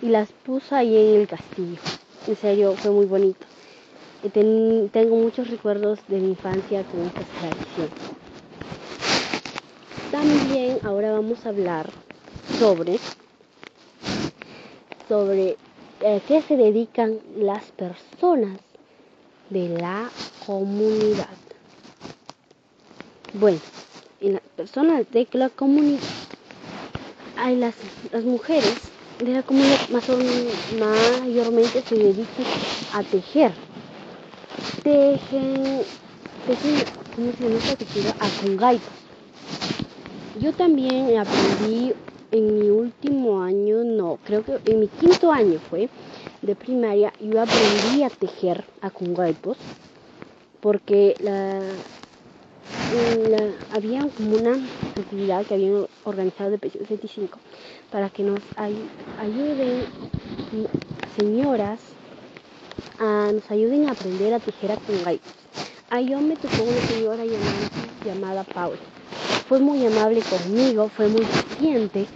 [0.03, 1.79] y las puso ahí en el castillo.
[2.27, 3.47] En serio, fue muy bonito.
[4.29, 7.89] Tengo muchos recuerdos de mi infancia con esta tradición.
[10.11, 11.89] También ahora vamos a hablar
[12.59, 12.99] sobre
[15.09, 15.57] sobre
[16.03, 18.59] eh, qué se dedican las personas
[19.49, 20.09] de la
[20.47, 21.27] comunidad.
[23.35, 23.59] Bueno,
[24.21, 26.01] en las personas de la comunidad
[27.37, 27.75] hay las,
[28.13, 28.75] las mujeres
[29.19, 29.89] de la comunidad
[31.23, 32.47] mayormente se dedican
[32.93, 33.53] a tejer.
[34.83, 35.83] Tejen,
[36.47, 38.17] tejen, ¿cómo se llama esta tejida?
[38.19, 38.29] A
[40.41, 41.93] Yo también aprendí
[42.33, 45.89] en mi último año, no, creo que en mi quinto año fue
[46.43, 49.59] de primaria, yo aprendí a tejer a kungaipos
[50.61, 51.61] porque la,
[53.73, 54.55] había como una
[54.99, 57.29] actividad que habían organizado de P75
[57.91, 58.41] para que nos
[59.19, 59.85] ayuden
[61.19, 61.81] señoras
[63.01, 65.21] a, nos ayuden a aprender a tejer a kungai.
[65.91, 67.69] A yo me tocó una señora llamada,
[68.05, 68.79] llamada Paula.
[69.49, 72.07] Fue muy amable conmigo, fue muy paciente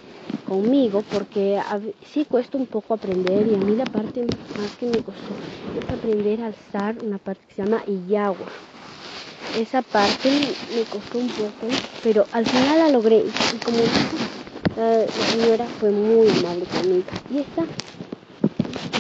[0.47, 1.61] conmigo porque
[2.07, 4.25] sí cuesta un poco aprender y a mí la parte
[4.59, 5.35] más que me costó
[5.81, 8.47] es aprender a alzar una parte que se llama Iyagua
[9.59, 10.31] esa parte
[10.75, 11.69] me costó un poco,
[12.03, 13.19] pero al final la logré.
[13.19, 13.79] Y como
[14.77, 17.05] la, señora fue muy amable conmigo.
[17.31, 17.63] Y esta,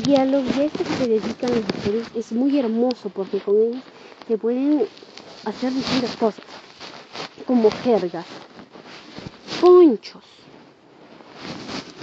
[0.06, 3.82] y a los que se dedican las mujeres es muy hermoso porque con ellos
[4.28, 4.86] se pueden
[5.44, 6.44] hacer distintas cosas,
[7.46, 8.26] como jergas,
[9.60, 10.22] ponchos,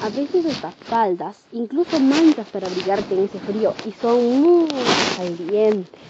[0.01, 4.67] a veces hasta faldas, incluso mantas para abrigarte en ese frío y son muy
[5.15, 6.01] calientes.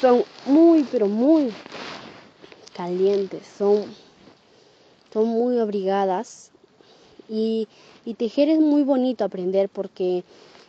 [0.00, 1.52] Son muy, pero muy
[2.74, 3.84] calientes, son,
[5.12, 6.50] son muy abrigadas
[7.28, 7.68] y,
[8.04, 10.24] y tejer es muy bonito aprender porque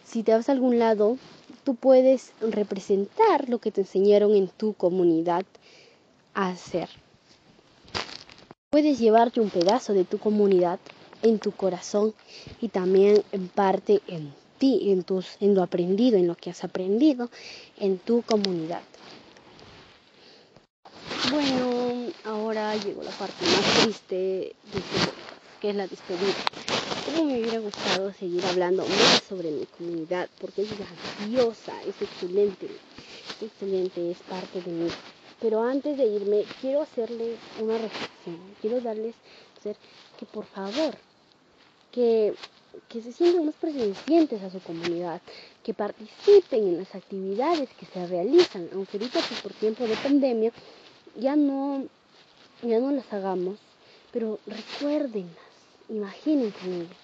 [0.05, 1.17] si te vas a algún lado,
[1.63, 5.45] tú puedes representar lo que te enseñaron en tu comunidad
[6.33, 6.89] a hacer.
[8.69, 10.79] Puedes llevarte un pedazo de tu comunidad
[11.23, 12.13] en tu corazón
[12.61, 16.63] y también en parte en ti, en, tus, en lo aprendido, en lo que has
[16.63, 17.29] aprendido
[17.77, 18.81] en tu comunidad.
[21.31, 25.11] Bueno, ahora llegó la parte más triste de este
[25.61, 26.90] que es la despedida.
[27.15, 33.43] Me hubiera gustado seguir hablando más sobre mi comunidad, porque es grandiosa, es excelente, es
[33.43, 34.89] excelente, es parte de mí.
[35.41, 39.15] Pero antes de irme, quiero hacerle una reflexión, quiero darles
[39.57, 39.75] hacer
[40.17, 40.95] que por favor,
[41.91, 42.33] que,
[42.87, 45.21] que se sientan más presentes a su comunidad,
[45.63, 50.51] que participen en las actividades que se realizan, aunque ahorita pues, por tiempo de pandemia
[51.19, 51.85] ya no,
[52.61, 53.57] ya no las hagamos,
[54.13, 55.51] pero recuérdenlas,
[55.89, 57.00] imaginen con ellas.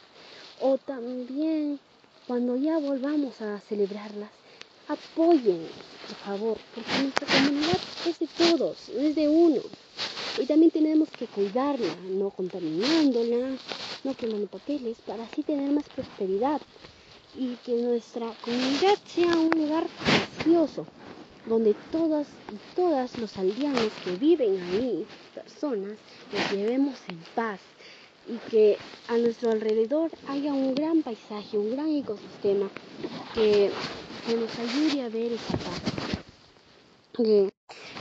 [0.62, 1.80] O también,
[2.26, 4.32] cuando ya volvamos a celebrarlas,
[4.88, 5.72] apóyennos,
[6.08, 9.62] por favor, porque nuestra comunidad es de todos, no es de uno.
[10.39, 13.58] Y también tenemos que cuidarla, no contaminándola,
[14.03, 16.62] no quemando papeles, para así tener más prosperidad.
[17.36, 20.88] y que nuestra comunidad sea un lugar precioso
[21.45, 25.05] donde todas y todas los aldeanos que viven ahí,
[25.36, 25.97] personas,
[26.34, 27.60] nos llevemos en paz
[28.28, 32.69] y que a nuestro alrededor haya un gran paisaje, un gran ecosistema
[33.34, 33.71] que,
[34.28, 35.82] nos ayude a ver esa paz,
[37.15, 37.49] que,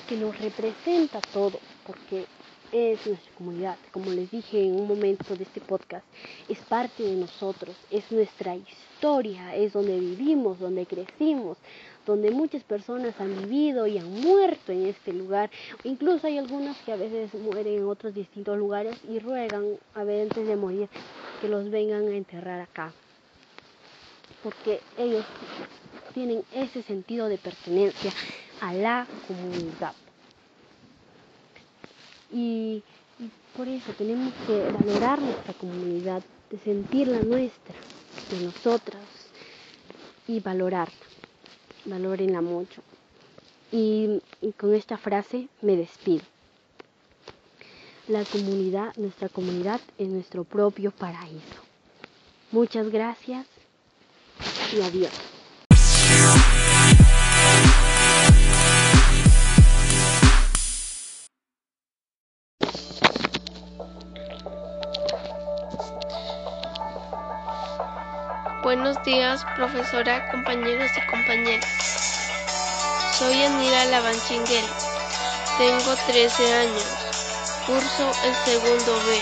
[0.08, 2.24] que nos representa todo, porque
[2.72, 6.04] es nuestra comunidad, como les dije en un momento de este podcast,
[6.48, 11.58] es parte de nosotros, es nuestra historia, es donde vivimos, donde crecimos,
[12.06, 15.50] donde muchas personas han vivido y han muerto en este lugar.
[15.82, 20.22] Incluso hay algunas que a veces mueren en otros distintos lugares y ruegan a ver
[20.22, 20.88] antes de morir
[21.40, 22.92] que los vengan a enterrar acá.
[24.42, 25.24] Porque ellos
[26.14, 28.12] tienen ese sentido de pertenencia
[28.60, 29.92] a la comunidad.
[32.32, 32.82] Y,
[33.18, 37.74] y por eso tenemos que valorar nuestra comunidad, de sentirla nuestra,
[38.30, 39.02] de nosotras
[40.28, 41.15] y valorarla
[41.86, 42.82] valórenla mucho.
[43.72, 46.24] Y, y con esta frase me despido.
[48.08, 51.62] La comunidad, nuestra comunidad es nuestro propio paraíso.
[52.52, 53.46] Muchas gracias
[54.76, 55.35] y adiós.
[68.76, 71.64] Buenos días, profesora, compañeros y compañeras.
[73.18, 74.66] Soy Anira Lavanchinguel.
[75.56, 76.84] Tengo 13 años.
[77.64, 79.18] Curso el segundo B.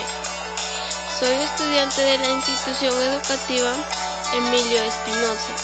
[1.20, 3.76] Soy estudiante de la institución educativa
[4.34, 5.54] Emilio Espinosa.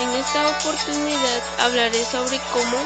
[0.00, 2.76] En esta oportunidad hablaré sobre cómo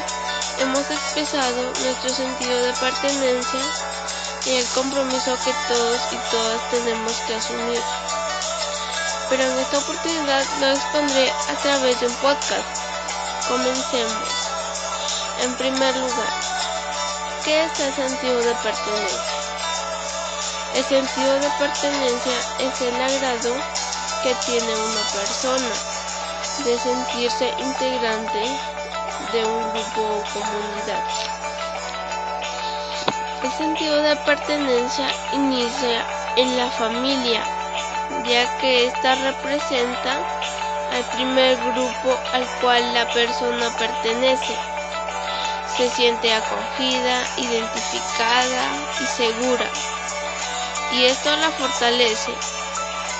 [0.59, 3.61] hemos expresado nuestro sentido de pertenencia
[4.45, 7.81] y el compromiso que todos y todas tenemos que asumir
[9.29, 12.65] pero en esta oportunidad lo expondré a través de un podcast.
[13.47, 14.29] Comencemos.
[15.41, 16.33] En primer lugar,
[17.43, 19.19] ¿qué es el sentido de pertenencia?
[20.75, 23.55] El sentido de pertenencia es el agrado
[24.23, 25.75] que tiene una persona
[26.63, 28.59] de sentirse integrante
[29.31, 31.03] de un grupo o comunidad.
[33.43, 36.05] El sentido de pertenencia inicia
[36.37, 37.43] en la familia
[38.25, 40.17] ya que ésta representa
[40.91, 44.55] al primer grupo al cual la persona pertenece.
[45.77, 49.69] Se siente acogida, identificada y segura.
[50.93, 52.33] Y esto la fortalece.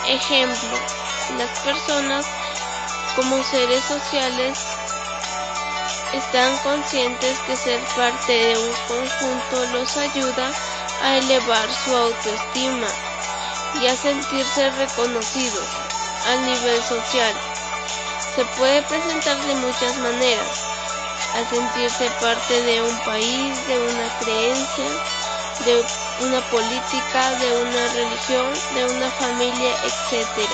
[0.07, 0.79] Ejemplo,
[1.37, 2.25] las personas
[3.15, 4.57] como seres sociales
[6.13, 10.51] están conscientes que ser parte de un conjunto los ayuda
[11.01, 12.87] a elevar su autoestima
[13.81, 15.65] y a sentirse reconocidos
[16.27, 17.33] a nivel social.
[18.35, 20.47] Se puede presentar de muchas maneras,
[21.35, 24.89] a sentirse parte de un país, de una creencia,
[25.65, 25.83] de
[26.25, 30.49] una política, de una religión, de una familia, etc.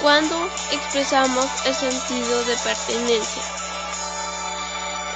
[0.00, 3.42] Cuando expresamos el sentido de pertenencia.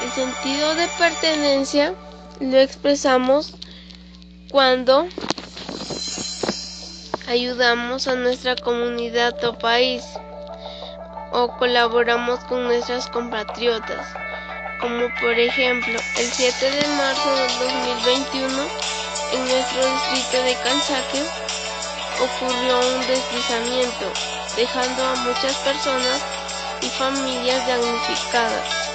[0.00, 1.94] El sentido de pertenencia
[2.40, 3.54] lo expresamos
[4.50, 5.06] cuando
[7.28, 10.02] ayudamos a nuestra comunidad o país
[11.32, 14.06] o colaboramos con nuestras compatriotas,
[14.80, 18.48] como por ejemplo el 7 de marzo del 2021
[19.32, 21.22] en nuestro distrito de Canchaque
[22.22, 24.06] ocurrió un deslizamiento,
[24.56, 26.22] dejando a muchas personas
[26.80, 28.88] y familias damnificadas.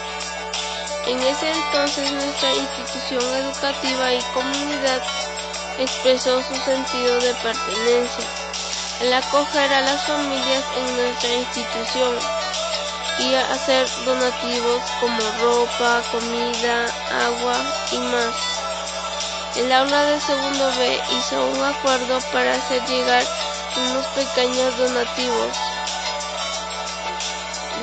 [1.06, 5.02] En ese entonces nuestra institución educativa y comunidad
[5.84, 8.26] expresó su sentido de pertenencia
[9.02, 12.16] al acoger a las familias en nuestra institución
[13.20, 16.86] y hacer donativos como ropa, comida,
[17.26, 17.58] agua
[17.92, 18.34] y más.
[19.56, 23.26] El aula de segundo B hizo un acuerdo para hacer llegar
[23.76, 25.54] unos pequeños donativos.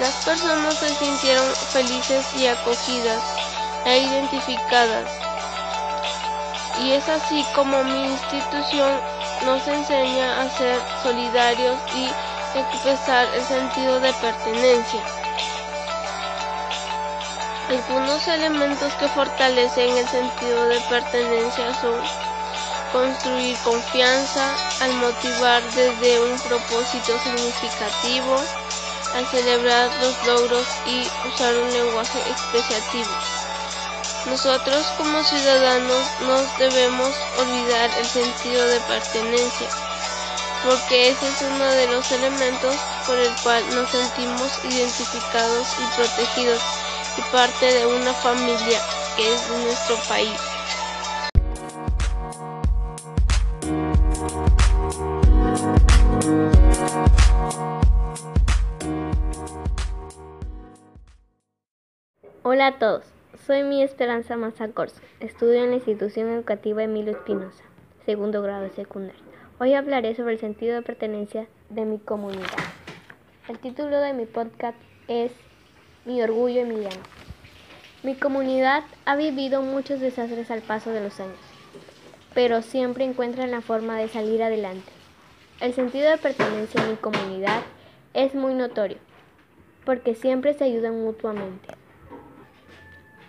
[0.00, 3.22] Las personas se sintieron felices y acogidas
[3.84, 5.20] e identificadas
[6.82, 8.90] y es así como mi institución
[9.44, 12.08] nos enseña a ser solidarios y
[12.58, 15.02] expresar el sentido de pertenencia.
[17.68, 22.00] Algunos elementos que fortalecen el sentido de pertenencia son
[22.94, 28.40] construir confianza, al motivar desde un propósito significativo,
[29.14, 33.39] al celebrar los logros y usar un lenguaje expresativo.
[34.26, 39.68] Nosotros como ciudadanos no debemos olvidar el sentido de pertenencia,
[40.64, 46.60] porque ese es uno de los elementos por el cual nos sentimos identificados y protegidos
[47.16, 48.80] y parte de una familia
[49.16, 50.40] que es nuestro país.
[62.42, 63.04] Hola a todos,
[63.50, 65.00] soy mi Esperanza Mazacorso.
[65.18, 67.64] Estudio en la institución educativa Emilio Espinosa,
[68.06, 69.20] segundo grado de secundaria.
[69.58, 72.46] Hoy hablaré sobre el sentido de pertenencia de mi comunidad.
[73.48, 74.78] El título de mi podcast
[75.08, 75.32] es
[76.04, 77.02] Mi orgullo emiliano.
[78.04, 81.34] Mi comunidad ha vivido muchos desastres al paso de los años,
[82.34, 84.92] pero siempre encuentran la forma de salir adelante.
[85.58, 87.62] El sentido de pertenencia en mi comunidad
[88.14, 88.98] es muy notorio,
[89.84, 91.79] porque siempre se ayudan mutuamente.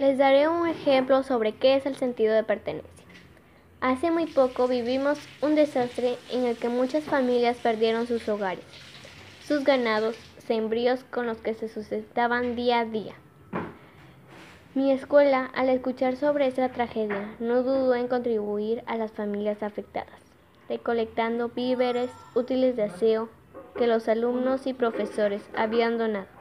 [0.02, 3.06] Les daré un ejemplo sobre qué es el sentido de pertenencia.
[3.82, 8.66] Hace muy poco vivimos un desastre en el que muchas familias perdieron sus hogares,
[9.46, 13.14] sus ganados, sembríos con los que se sustentaban día a día.
[14.74, 20.20] Mi escuela, al escuchar sobre esta tragedia, no dudó en contribuir a las familias afectadas,
[20.68, 23.30] recolectando víveres, útiles de aseo
[23.78, 26.41] que los alumnos y profesores habían donado.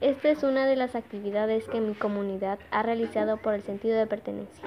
[0.00, 4.06] Esta es una de las actividades que mi comunidad ha realizado por el sentido de
[4.06, 4.64] pertenencia.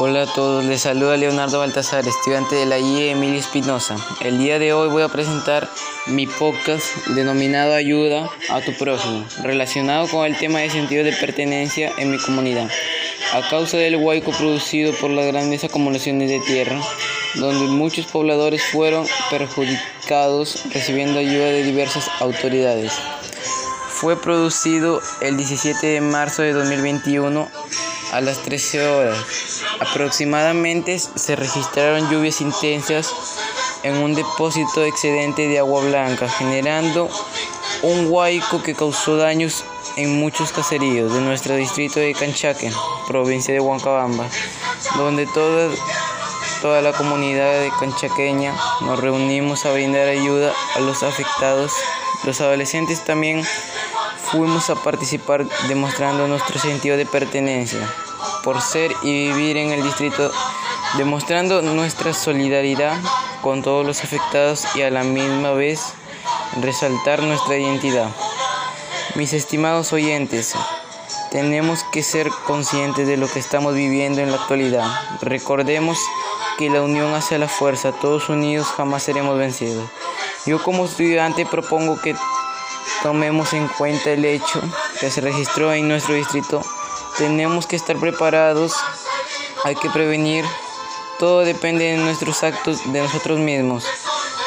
[0.00, 3.96] Hola a todos, les saluda Leonardo Baltasar, estudiante de la IE Emilio Espinosa.
[4.20, 5.68] El día de hoy voy a presentar
[6.06, 11.90] mi podcast denominado Ayuda a tu prójimo, relacionado con el tema de sentido de pertenencia
[11.98, 12.70] en mi comunidad.
[13.32, 16.80] A causa del huaico producido por las grandes acumulaciones de tierra,
[17.34, 22.92] donde muchos pobladores fueron perjudicados recibiendo ayuda de diversas autoridades.
[23.88, 27.48] Fue producido el 17 de marzo de 2021
[28.12, 29.57] a las 13 horas.
[29.80, 33.14] Aproximadamente se registraron lluvias intensas
[33.82, 37.08] en un depósito excedente de agua blanca, generando
[37.82, 39.64] un huaico que causó daños
[39.96, 42.72] en muchos caseríos de nuestro distrito de Canchaque,
[43.06, 44.26] provincia de Huancabamba,
[44.96, 45.70] donde toda,
[46.60, 51.72] toda la comunidad de canchaqueña nos reunimos a brindar ayuda a los afectados.
[52.24, 53.44] Los adolescentes también
[54.30, 57.80] fuimos a participar demostrando nuestro sentido de pertenencia
[58.44, 60.30] por ser y vivir en el distrito,
[60.96, 62.96] demostrando nuestra solidaridad
[63.42, 65.80] con todos los afectados y a la misma vez
[66.60, 68.08] resaltar nuestra identidad.
[69.14, 70.54] Mis estimados oyentes,
[71.30, 74.86] tenemos que ser conscientes de lo que estamos viviendo en la actualidad.
[75.20, 75.98] Recordemos
[76.58, 79.88] que la unión hace la fuerza, todos unidos jamás seremos vencidos.
[80.46, 82.14] Yo como estudiante propongo que
[83.02, 84.60] tomemos en cuenta el hecho
[85.00, 86.62] que se registró en nuestro distrito.
[87.16, 88.74] Tenemos que estar preparados,
[89.64, 90.44] hay que prevenir,
[91.18, 93.84] todo depende de nuestros actos, de nosotros mismos.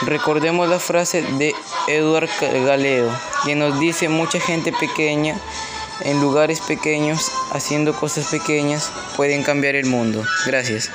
[0.03, 1.53] Recordemos la frase de
[1.87, 3.11] Eduard Galedo,
[3.45, 5.39] que nos dice mucha gente pequeña,
[6.01, 10.23] en lugares pequeños, haciendo cosas pequeñas, pueden cambiar el mundo.
[10.45, 10.91] Gracias.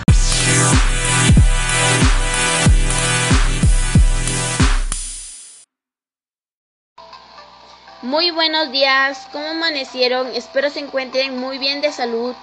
[8.17, 10.35] Muy buenos días, ¿cómo amanecieron?
[10.35, 12.35] Espero se encuentren muy bien de salud.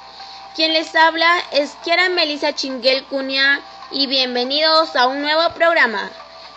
[0.56, 3.60] Quien les habla es Kiara Melissa Chinguel Cunha
[3.90, 6.12] y bienvenidos a un nuevo programa.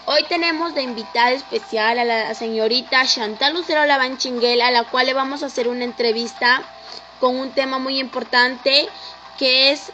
[0.05, 3.81] Hoy tenemos de invitada especial a la señorita Chantal Lucero
[4.19, 6.63] Chinguel, a la cual le vamos a hacer una entrevista
[7.19, 8.87] con un tema muy importante
[9.39, 9.93] que es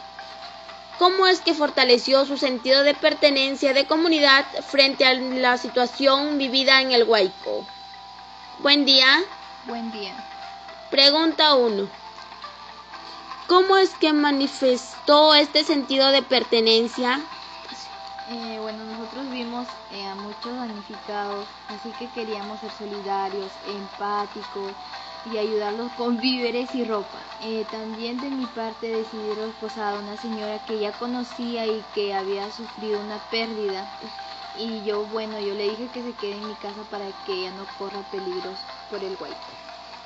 [0.98, 6.80] cómo es que fortaleció su sentido de pertenencia de comunidad frente a la situación vivida
[6.80, 7.64] en el Huayco.
[8.62, 9.24] Buen día.
[9.66, 10.14] Buen día.
[10.88, 11.88] Pregunta 1.
[13.48, 17.20] ¿Cómo es que manifestó este sentido de pertenencia?
[18.30, 24.70] Eh, bueno, nosotros vimos eh, a muchos damnificados, así que queríamos ser solidarios, empáticos
[25.32, 27.18] y ayudarlos con víveres y ropa.
[27.42, 32.14] Eh, también de mi parte decidí reposar a una señora que ya conocía y que
[32.14, 33.90] había sufrido una pérdida
[34.58, 37.50] y yo, bueno, yo le dije que se quede en mi casa para que ella
[37.52, 38.58] no corra peligros
[38.90, 39.32] por el guay.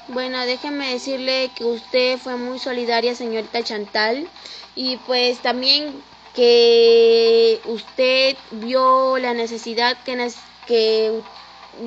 [0.09, 4.29] Bueno, déjeme decirle que usted fue muy solidaria, señorita Chantal,
[4.77, 6.01] y pues también
[6.35, 10.31] que usted vio la necesidad que,
[10.67, 11.11] que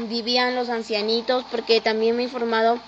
[0.09, 2.79] vivían los ancianitos, porque también me ha informado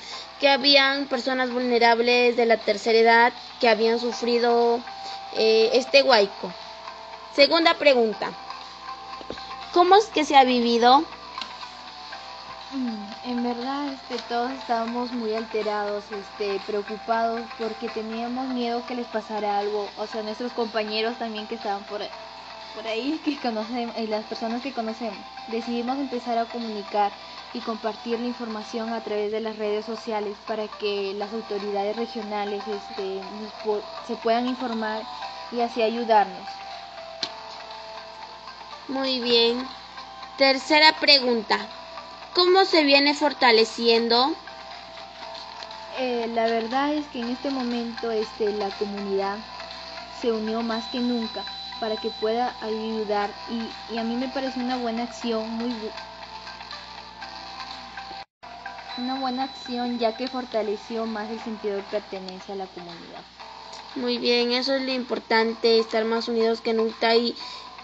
[0.42, 4.80] que habían personas vulnerables de la tercera edad que habían sufrido
[5.38, 6.52] eh, este huaico.
[7.36, 8.32] Segunda pregunta.
[9.74, 11.04] ¿Cómo es que se ha vivido?
[12.72, 19.08] Mm, en verdad, este, todos estábamos muy alterados, este, preocupados porque teníamos miedo que les
[19.08, 19.94] pasara algo.
[19.98, 22.02] O sea, nuestros compañeros también que estaban por,
[22.74, 25.20] por ahí, que conocemos, y las personas que conocemos.
[25.48, 27.12] Decidimos empezar a comunicar
[27.54, 32.68] y compartir la información a través de las redes sociales para que las autoridades regionales
[32.68, 33.22] este,
[34.08, 35.04] se puedan informar
[35.52, 36.48] y así ayudarnos.
[38.92, 39.68] Muy bien.
[40.38, 41.68] Tercera pregunta.
[42.34, 44.36] ¿Cómo se viene fortaleciendo?
[45.90, 49.46] Eh, la verdad es que en este momento este, la comunidad
[50.10, 51.48] se unió más que nunca
[51.80, 55.94] para que pueda ayudar y, y a mí me parece una buena acción, muy
[58.96, 63.28] una buena acción ya que fortaleció más el sentido de pertenencia a la comunidad.
[63.96, 67.36] Muy bien, eso es lo importante, estar más unidos que nunca y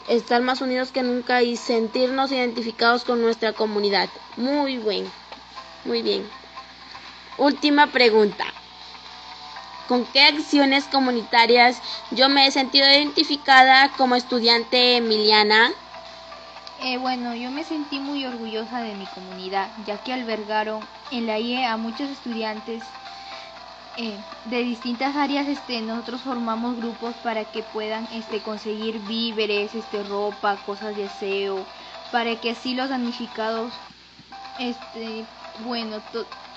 [0.07, 4.09] estar más unidos que nunca y sentirnos identificados con nuestra comunidad.
[4.35, 5.09] Muy bien,
[5.85, 6.27] muy bien.
[7.37, 8.45] Última pregunta.
[9.87, 11.81] ¿Con qué acciones comunitarias
[12.11, 15.71] yo me he sentido identificada como estudiante emiliana?
[16.81, 20.81] Eh, bueno, yo me sentí muy orgullosa de mi comunidad, ya que albergaron
[21.11, 22.83] en la IE a muchos estudiantes
[23.97, 25.47] eh, de distintas áreas.
[25.47, 31.65] Este, nosotros formamos grupos para que puedan este, conseguir víveres, este, ropa, cosas de aseo,
[32.11, 33.73] para que así los damnificados,
[34.59, 35.25] este,
[35.65, 35.97] bueno,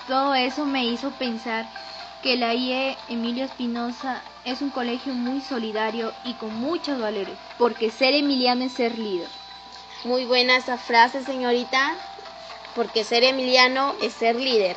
[0.07, 1.67] todo eso me hizo pensar
[2.21, 7.89] que la IE Emilio Espinosa es un colegio muy solidario y con muchos valores, porque
[7.89, 9.27] ser emiliano es ser líder.
[10.03, 11.95] Muy buena esa frase, señorita,
[12.75, 14.75] porque ser emiliano es ser líder.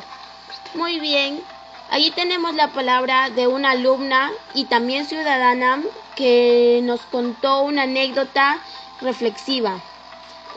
[0.73, 1.41] Muy bien,
[1.89, 5.81] allí tenemos la palabra de una alumna y también ciudadana
[6.15, 8.59] que nos contó una anécdota
[9.01, 9.79] reflexiva.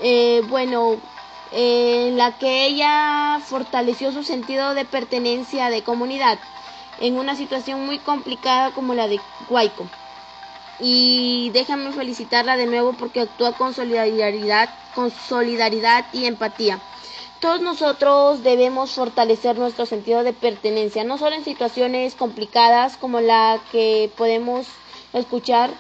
[0.03, 0.97] Eh, bueno,
[1.53, 6.39] en la que ella fortaleció su sentido de pertenencia de comunidad
[7.01, 9.87] en una situación muy complicada como la de Guayco
[10.81, 16.79] y déjame felicitarla de nuevo porque actúa con solidaridad, con solidaridad y empatía.
[17.41, 23.61] Todos nosotros debemos fortalecer nuestro sentido de pertenencia, no solo en situaciones complicadas como la
[23.71, 24.67] que podemos
[25.13, 25.71] escuchar,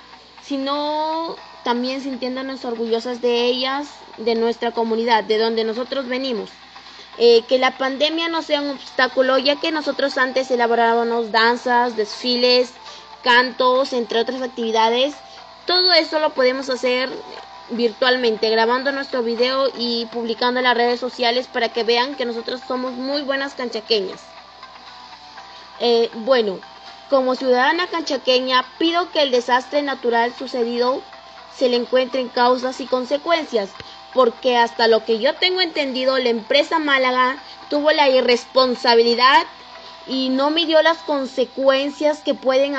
[0.42, 1.34] sino
[1.64, 3.88] también sintiéndonos orgullosas de ellas,
[4.18, 6.50] de nuestra comunidad, de donde nosotros venimos.
[7.18, 12.70] Eh, que la pandemia no sea un obstáculo, ya que nosotros antes elaborábamos danzas, desfiles,
[13.24, 15.16] cantos, entre otras actividades.
[15.66, 17.10] Todo eso lo podemos hacer
[17.70, 22.60] virtualmente, grabando nuestro video y publicando en las redes sociales para que vean que nosotros
[22.66, 24.20] somos muy buenas canchaqueñas.
[25.80, 26.58] Eh, bueno,
[27.10, 31.02] como ciudadana canchaqueña pido que el desastre natural sucedido
[31.56, 33.70] se le encuentren causas y consecuencias,
[34.14, 39.46] porque hasta lo que yo tengo entendido, la empresa Málaga tuvo la irresponsabilidad
[40.06, 42.74] y no midió las consecuencias que pueden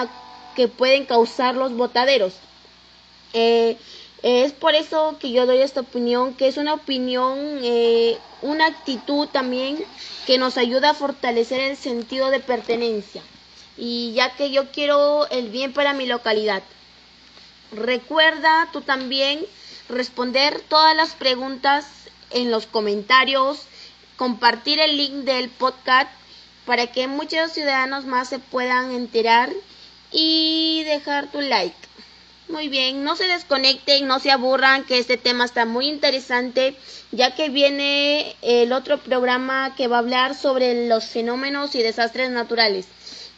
[0.55, 2.33] que pueden causar los botaderos.
[3.33, 3.77] Eh,
[4.21, 9.27] es por eso que yo doy esta opinión, que es una opinión, eh, una actitud
[9.29, 9.83] también
[10.25, 13.21] que nos ayuda a fortalecer el sentido de pertenencia.
[13.77, 16.63] Y ya que yo quiero el bien para mi localidad.
[17.71, 19.45] Recuerda tú también
[19.87, 21.85] responder todas las preguntas
[22.31, 23.63] en los comentarios,
[24.17, 26.11] compartir el link del podcast
[26.65, 29.49] para que muchos ciudadanos más se puedan enterar
[30.11, 31.88] y dejar tu like.
[32.49, 36.75] Muy bien, no se desconecten, no se aburran, que este tema está muy interesante,
[37.11, 42.31] ya que viene el otro programa que va a hablar sobre los fenómenos y desastres
[42.31, 42.87] naturales.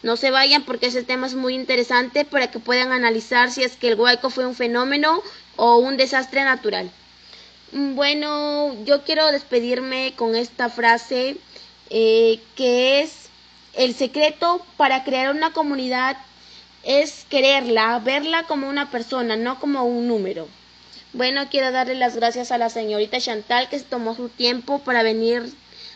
[0.01, 3.76] No se vayan porque ese tema es muy interesante para que puedan analizar si es
[3.76, 5.22] que el hueco fue un fenómeno
[5.57, 6.89] o un desastre natural.
[7.74, 11.36] Bueno, yo quiero despedirme con esta frase
[11.89, 13.30] eh, que es
[13.74, 16.16] el secreto para crear una comunidad
[16.84, 20.47] es quererla, verla como una persona, no como un número.
[21.13, 25.03] Bueno, quiero darle las gracias a la señorita Chantal que se tomó su tiempo para
[25.03, 25.43] venir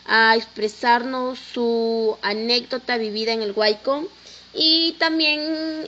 [0.05, 4.07] a expresarnos su anécdota vivida en el Huayco
[4.53, 5.39] y también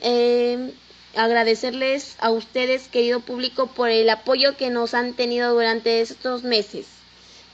[0.02, 0.72] eh,
[1.14, 6.86] agradecerles a ustedes, querido público, por el apoyo que nos han tenido durante estos meses.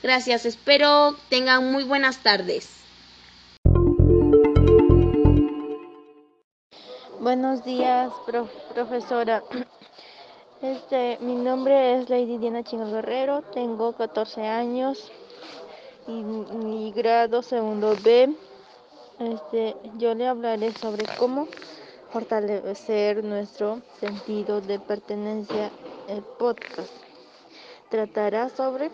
[0.01, 2.74] Gracias, espero tengan muy buenas tardes.
[7.25, 8.13] Buenos días,
[8.75, 9.41] profesora.
[10.61, 15.11] Este, mi nombre es Lady Diana Chingo Guerrero, tengo 14 años
[16.07, 18.31] y mi grado segundo B.
[19.17, 21.47] Este, yo le hablaré sobre cómo
[22.11, 25.71] fortalecer nuestro sentido de pertenencia
[26.07, 26.91] el podcast
[27.89, 28.91] tratará sobre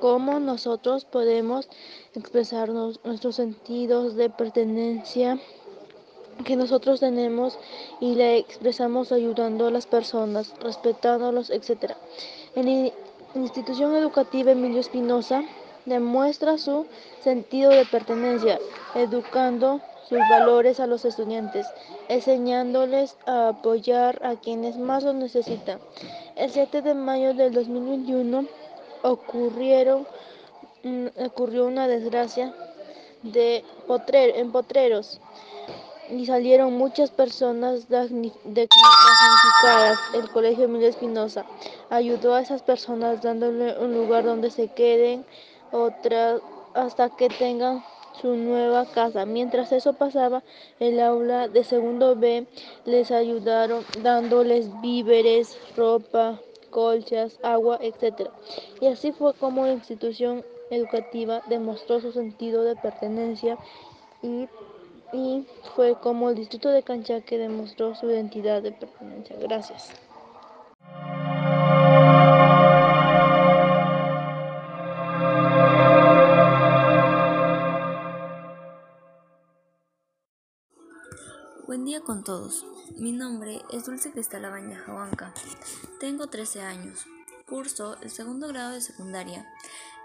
[0.00, 1.68] cómo nosotros podemos
[2.14, 5.38] expresarnos nuestros sentidos de pertenencia
[6.44, 7.58] que nosotros tenemos
[8.00, 11.92] y le expresamos ayudando a las personas, respetándolos, etc.
[12.54, 12.92] En
[13.34, 15.44] la institución educativa Emilio Espinosa
[15.86, 16.86] demuestra su
[17.22, 18.58] sentido de pertenencia,
[18.94, 21.66] educando sus valores a los estudiantes,
[22.08, 25.78] enseñándoles a apoyar a quienes más lo necesitan.
[26.36, 28.46] El 7 de mayo del 2021
[29.02, 30.06] ocurrieron,
[30.82, 32.54] mm, ocurrió una desgracia
[33.22, 35.20] de en Potreros
[36.10, 38.34] y salieron muchas personas damnificadas.
[40.14, 41.44] El Colegio Emilio Espinosa
[41.90, 45.24] ayudó a esas personas dándole un lugar donde se queden,
[45.72, 46.40] otras
[46.74, 47.82] hasta que tengan
[48.20, 49.26] su nueva casa.
[49.26, 50.42] Mientras eso pasaba,
[50.80, 52.46] el aula de segundo B
[52.84, 56.40] les ayudaron dándoles víveres, ropa,
[56.70, 58.28] colchas, agua, etc.
[58.80, 63.58] Y así fue como la institución educativa demostró su sentido de pertenencia
[64.22, 64.48] y,
[65.14, 65.46] y
[65.76, 69.36] fue como el distrito de Canchaque demostró su identidad de pertenencia.
[69.36, 69.90] Gracias.
[81.66, 82.66] Buen día con todos.
[82.98, 85.32] Mi nombre es Dulce Cristal Abaña Jahuanca.
[86.00, 87.06] Tengo 13 años.
[87.48, 89.46] Curso el segundo grado de secundaria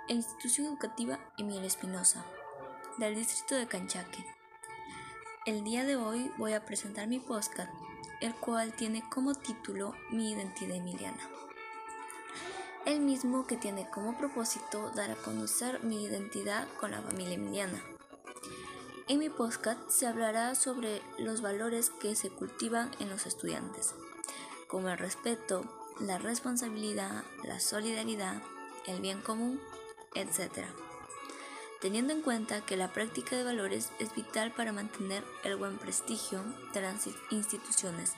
[0.08, 2.26] en institución educativa Emil Espinosa,
[2.98, 4.39] del distrito de Canchaque.
[5.50, 7.74] El día de hoy voy a presentar mi podcast,
[8.22, 11.28] el cual tiene como título Mi identidad emiliana.
[12.86, 17.82] El mismo que tiene como propósito dar a conocer mi identidad con la familia emiliana
[19.10, 23.96] en mi podcast se hablará sobre los valores que se cultivan en los estudiantes,
[24.68, 25.64] como el respeto,
[26.00, 28.40] la responsabilidad, la solidaridad,
[28.86, 29.60] el bien común,
[30.14, 30.68] etc.
[31.82, 36.44] Teniendo en cuenta que la práctica de valores es vital para mantener el buen prestigio
[36.74, 38.14] de las instituciones,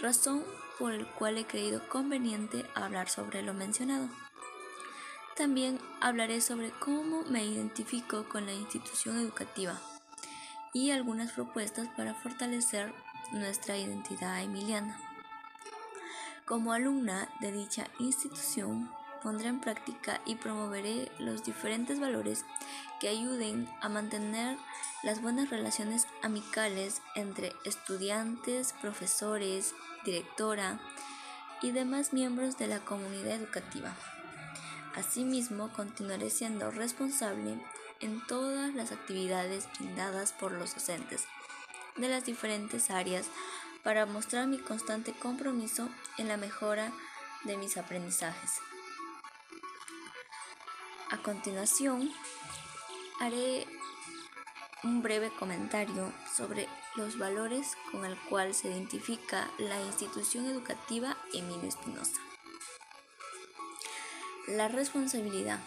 [0.00, 0.44] razón
[0.78, 4.08] por el cual he creído conveniente hablar sobre lo mencionado.
[5.36, 9.80] También hablaré sobre cómo me identifico con la institución educativa
[10.72, 12.94] y algunas propuestas para fortalecer
[13.32, 14.98] nuestra identidad emiliana.
[16.44, 18.90] Como alumna de dicha institución,
[19.26, 22.44] pondré en práctica y promoveré los diferentes valores
[23.00, 24.56] que ayuden a mantener
[25.02, 29.74] las buenas relaciones amicales entre estudiantes, profesores,
[30.04, 30.78] directora
[31.60, 33.96] y demás miembros de la comunidad educativa.
[34.94, 37.58] Asimismo, continuaré siendo responsable
[37.98, 41.24] en todas las actividades brindadas por los docentes
[41.96, 43.26] de las diferentes áreas
[43.82, 46.92] para mostrar mi constante compromiso en la mejora
[47.42, 48.60] de mis aprendizajes.
[51.10, 52.10] A continuación,
[53.20, 53.64] haré
[54.82, 61.68] un breve comentario sobre los valores con el cual se identifica la institución educativa Emilio
[61.68, 62.20] Espinosa.
[64.48, 65.60] La responsabilidad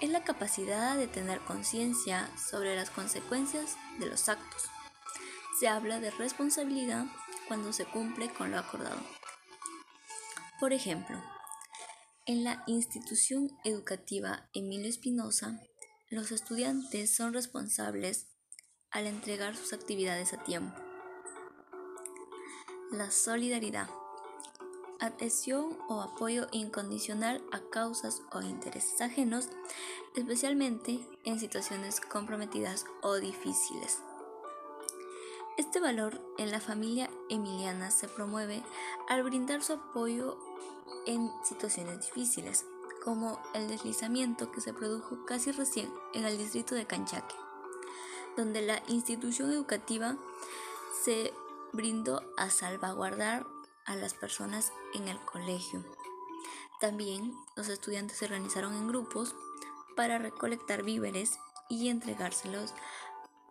[0.00, 4.64] es la capacidad de tener conciencia sobre las consecuencias de los actos.
[5.60, 7.06] Se habla de responsabilidad
[7.46, 9.00] cuando se cumple con lo acordado.
[10.58, 11.22] Por ejemplo,
[12.28, 15.58] en la institución educativa Emilio Espinosa,
[16.10, 18.26] los estudiantes son responsables
[18.90, 20.78] al entregar sus actividades a tiempo.
[22.92, 23.88] La solidaridad
[25.00, 29.48] adhesión o apoyo incondicional a causas o intereses ajenos,
[30.14, 34.02] especialmente en situaciones comprometidas o difíciles.
[35.56, 38.62] Este valor en la familia emiliana se promueve
[39.08, 40.38] al brindar su apoyo
[41.06, 42.64] en situaciones difíciles,
[43.04, 47.34] como el deslizamiento que se produjo casi recién en el distrito de Canchaque,
[48.36, 50.16] donde la institución educativa
[51.04, 51.32] se
[51.72, 53.46] brindó a salvaguardar
[53.86, 55.84] a las personas en el colegio.
[56.80, 59.34] También los estudiantes se organizaron en grupos
[59.96, 62.74] para recolectar víveres y entregárselos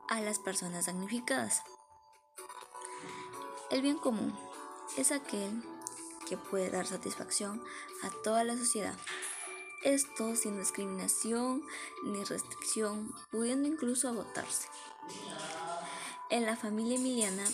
[0.08, 1.64] a las personas damnificadas.
[3.70, 4.38] El bien común
[4.96, 5.62] es aquel
[6.28, 7.61] que puede dar satisfacción
[8.03, 8.95] a toda la sociedad.
[9.84, 11.63] Esto sin discriminación
[12.03, 14.67] ni restricción, pudiendo incluso agotarse.
[16.30, 17.45] En la familia emiliana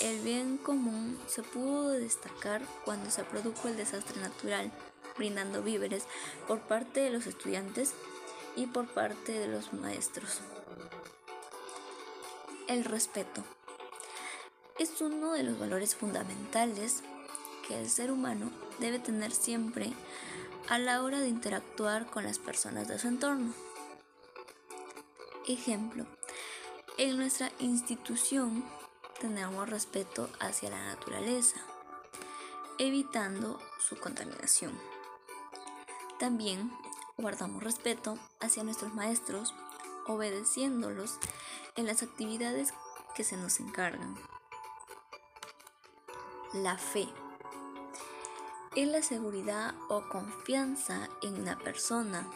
[0.00, 4.72] el bien común se pudo destacar cuando se produjo el desastre natural,
[5.16, 6.04] brindando víveres
[6.48, 7.92] por parte de los estudiantes
[8.56, 10.40] y por parte de los maestros.
[12.66, 13.44] El respeto
[14.78, 17.02] es uno de los valores fundamentales
[17.70, 18.50] que el ser humano
[18.80, 19.92] debe tener siempre
[20.68, 23.54] a la hora de interactuar con las personas de su entorno.
[25.46, 26.04] Ejemplo,
[26.98, 28.64] en nuestra institución
[29.20, 31.60] tenemos respeto hacia la naturaleza,
[32.78, 34.76] evitando su contaminación.
[36.18, 36.72] También
[37.18, 39.54] guardamos respeto hacia nuestros maestros,
[40.08, 41.20] obedeciéndolos
[41.76, 42.74] en las actividades
[43.14, 44.16] que se nos encargan.
[46.52, 47.08] La fe
[48.76, 52.30] es la seguridad o confianza en una persona,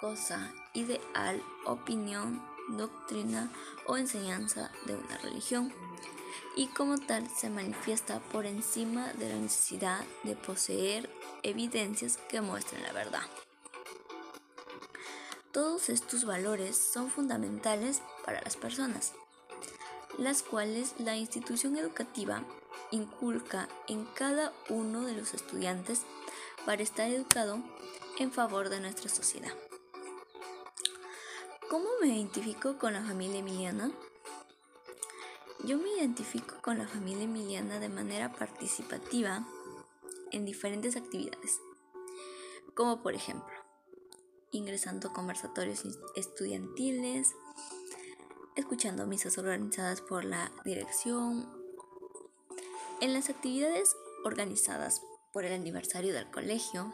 [0.00, 3.50] cosa, ideal, opinión, doctrina
[3.86, 5.72] o enseñanza de una religión
[6.56, 11.10] y como tal se manifiesta por encima de la necesidad de poseer
[11.42, 13.22] evidencias que muestren la verdad.
[15.52, 19.12] Todos estos valores son fundamentales para las personas,
[20.18, 22.42] las cuales la institución educativa
[22.90, 26.02] inculca en cada uno de los estudiantes
[26.64, 27.62] para estar educado
[28.18, 29.52] en favor de nuestra sociedad.
[31.68, 33.90] ¿Cómo me identifico con la familia emiliana?
[35.64, 39.46] Yo me identifico con la familia emiliana de manera participativa
[40.30, 41.60] en diferentes actividades,
[42.74, 43.54] como por ejemplo,
[44.50, 45.84] ingresando a conversatorios
[46.16, 47.34] estudiantiles,
[48.56, 51.63] escuchando misas organizadas por la dirección,
[53.04, 53.94] en las actividades
[54.24, 56.90] organizadas por el aniversario del colegio,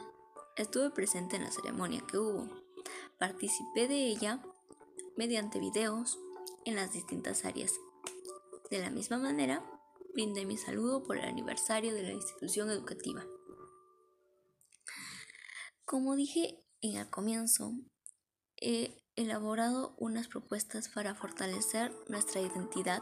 [0.56, 2.48] estuve presente en la ceremonia que hubo.
[3.16, 4.42] Participé de ella
[5.16, 6.18] mediante videos
[6.64, 7.74] en las distintas áreas.
[8.72, 9.64] De la misma manera,
[10.12, 13.24] brindé mi saludo por el aniversario de la institución educativa.
[15.84, 17.70] Como dije en el comienzo,
[18.56, 23.00] he elaborado unas propuestas para fortalecer nuestra identidad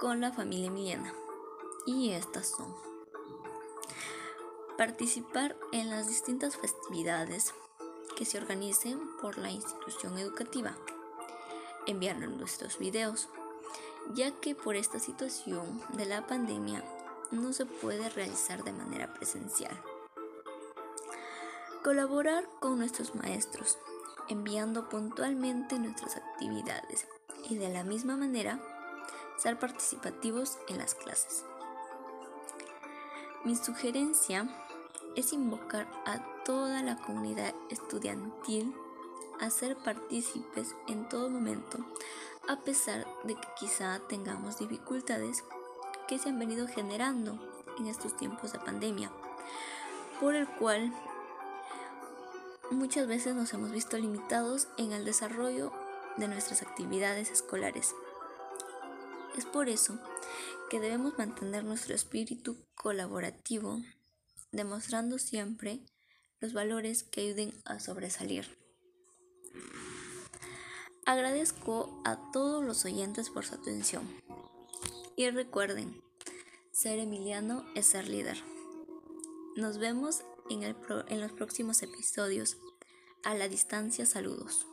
[0.00, 1.12] con la familia emiliana
[1.86, 2.74] y estas son
[4.76, 7.54] participar en las distintas festividades
[8.16, 10.76] que se organicen por la institución educativa,
[11.86, 13.28] enviarnos nuestros videos,
[14.14, 16.84] ya que por esta situación de la pandemia
[17.30, 19.80] no se puede realizar de manera presencial.
[21.82, 23.78] Colaborar con nuestros maestros,
[24.28, 27.06] enviando puntualmente nuestras actividades
[27.48, 28.60] y de la misma manera
[29.38, 31.44] ser participativos en las clases.
[33.46, 34.48] Mi sugerencia
[35.14, 38.74] es invocar a toda la comunidad estudiantil
[39.38, 41.78] a ser partícipes en todo momento,
[42.48, 45.44] a pesar de que quizá tengamos dificultades
[46.08, 47.38] que se han venido generando
[47.78, 49.12] en estos tiempos de pandemia,
[50.18, 50.92] por el cual
[52.72, 55.70] muchas veces nos hemos visto limitados en el desarrollo
[56.16, 57.94] de nuestras actividades escolares.
[59.36, 60.00] Es por eso
[60.70, 63.80] que debemos mantener nuestro espíritu colaborativo,
[64.52, 65.80] demostrando siempre
[66.40, 68.58] los valores que ayuden a sobresalir.
[71.04, 74.08] Agradezco a todos los oyentes por su atención.
[75.16, 76.02] Y recuerden,
[76.72, 78.42] ser emiliano es ser líder.
[79.54, 82.56] Nos vemos en, en los próximos episodios.
[83.22, 84.66] A la distancia, saludos.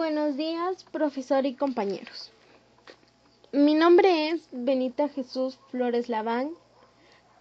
[0.00, 2.32] Buenos días, profesor y compañeros.
[3.52, 6.52] Mi nombre es Benita Jesús Flores Laván.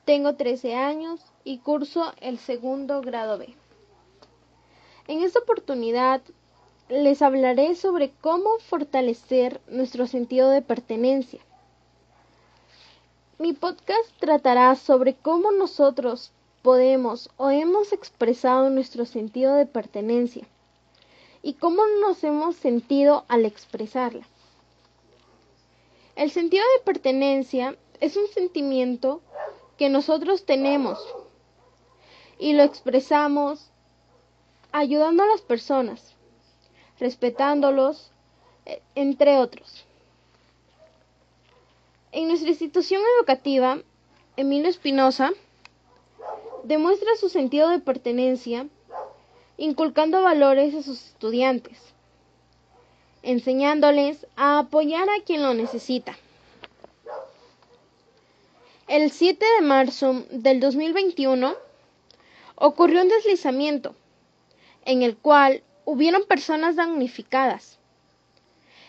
[0.04, 3.56] Tengo 13 años y curso el segundo grado B.
[5.08, 6.22] En esta oportunidad
[6.90, 11.40] les hablaré sobre cómo fortalecer nuestro sentido de pertenencia.
[13.38, 20.46] Mi podcast tratará sobre cómo nosotros podemos o hemos expresado nuestro sentido de pertenencia
[21.42, 24.26] y cómo nos hemos sentido al expresarla.
[26.16, 29.22] El sentido de pertenencia es un sentimiento
[29.78, 31.00] que nosotros tenemos
[32.38, 33.70] y lo expresamos
[34.72, 36.14] ayudando a las personas,
[37.00, 38.12] respetándolos,
[38.66, 39.86] e, entre otros.
[42.12, 43.80] En nuestra institución educativa,
[44.36, 45.32] Emilio Espinosa
[46.64, 48.68] demuestra su sentido de pertenencia
[49.60, 51.78] inculcando valores a sus estudiantes,
[53.22, 56.18] enseñándoles a apoyar a quien lo necesita.
[58.88, 61.54] El 7 de marzo del 2021
[62.56, 63.94] ocurrió un deslizamiento
[64.86, 67.78] en el cual hubieron personas damnificadas.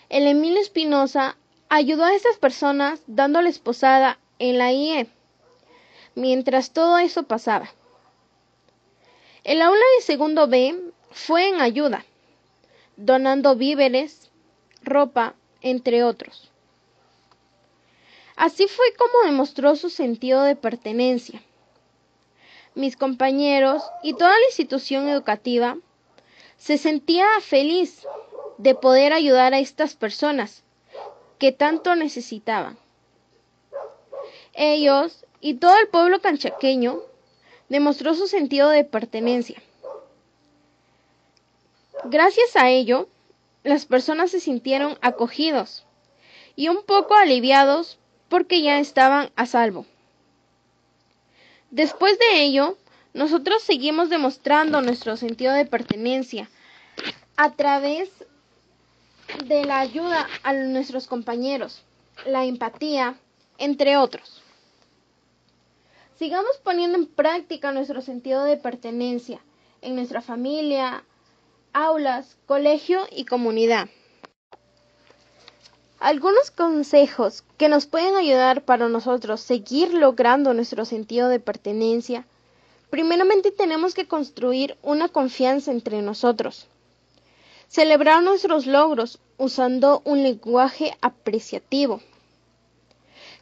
[0.09, 1.37] El Emilio Espinosa
[1.69, 5.09] ayudó a estas personas dándoles posada en la IE
[6.15, 7.71] mientras todo eso pasaba.
[9.43, 10.79] El aula de segundo B
[11.13, 12.05] fue en ayuda,
[12.97, 14.31] donando víveres,
[14.83, 16.51] ropa, entre otros.
[18.37, 21.43] Así fue como demostró su sentido de pertenencia.
[22.75, 25.79] Mis compañeros y toda la institución educativa
[26.59, 28.07] se sentía feliz
[28.59, 30.65] de poder ayudar a estas personas
[31.39, 32.79] que tanto necesitaban.
[34.53, 37.01] Ellos y todo el pueblo canchaqueño
[37.71, 39.63] demostró su sentido de pertenencia.
[42.05, 43.09] Gracias a ello,
[43.63, 45.87] las personas se sintieron acogidos
[46.57, 47.99] y un poco aliviados
[48.29, 49.87] porque ya estaban a salvo.
[51.71, 52.77] Después de ello,
[53.15, 56.51] nosotros seguimos demostrando nuestro sentido de pertenencia
[57.37, 58.11] a través
[59.45, 61.83] de la ayuda a nuestros compañeros,
[62.27, 63.15] la empatía,
[63.59, 64.40] entre otros.
[66.21, 69.41] Sigamos poniendo en práctica nuestro sentido de pertenencia
[69.81, 71.03] en nuestra familia,
[71.73, 73.89] aulas, colegio y comunidad.
[75.99, 82.27] Algunos consejos que nos pueden ayudar para nosotros seguir logrando nuestro sentido de pertenencia.
[82.91, 86.67] Primeramente tenemos que construir una confianza entre nosotros.
[87.67, 92.03] Celebrar nuestros logros usando un lenguaje apreciativo.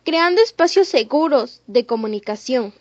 [0.05, 2.73] Creando espacios seguros de comunicación.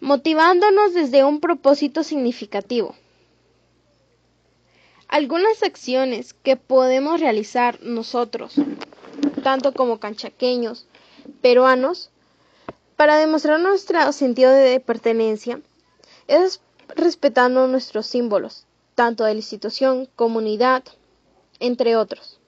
[0.00, 2.94] Motivándonos desde un propósito significativo
[5.14, 8.56] algunas acciones que podemos realizar nosotros,
[9.44, 10.88] tanto como canchaqueños,
[11.40, 12.10] peruanos,
[12.96, 15.60] para demostrar nuestro sentido de pertenencia,
[16.26, 18.66] es respetando nuestros símbolos,
[18.96, 20.82] tanto de la institución, comunidad,
[21.60, 22.40] entre otros.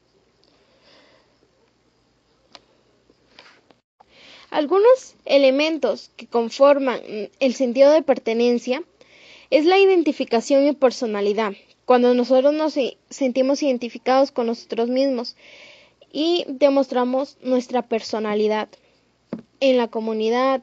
[4.57, 6.99] Algunos elementos que conforman
[7.41, 8.83] el sentido de pertenencia
[9.51, 11.53] es la identificación y personalidad,
[11.85, 12.75] cuando nosotros nos
[13.11, 15.37] sentimos identificados con nosotros mismos
[16.11, 18.71] y demostramos nuestra personalidad
[19.61, 20.63] en la comunidad,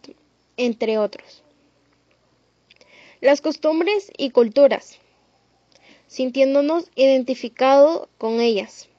[0.57, 1.43] entre otros.
[3.21, 4.97] Las costumbres y culturas,
[6.07, 8.89] sintiéndonos identificados con ellas.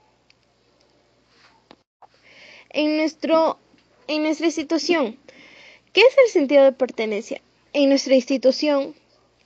[2.71, 3.59] En, nuestro,
[4.09, 5.17] en nuestra institución,
[5.93, 7.41] ¿qué es el sentido de pertenencia?
[7.73, 8.95] En nuestra institución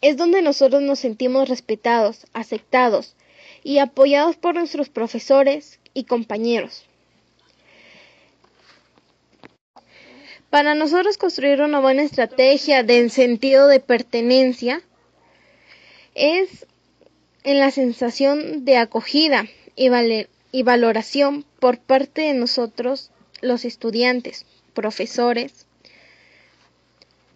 [0.00, 3.16] es donde nosotros nos sentimos respetados, aceptados
[3.64, 6.84] y apoyados por nuestros profesores y compañeros.
[10.50, 14.82] Para nosotros construir una buena estrategia de sentido de pertenencia
[16.14, 16.66] es
[17.44, 19.46] en la sensación de acogida
[19.76, 19.90] y,
[20.52, 23.11] y valoración por parte de nosotros
[23.41, 25.66] los estudiantes, profesores.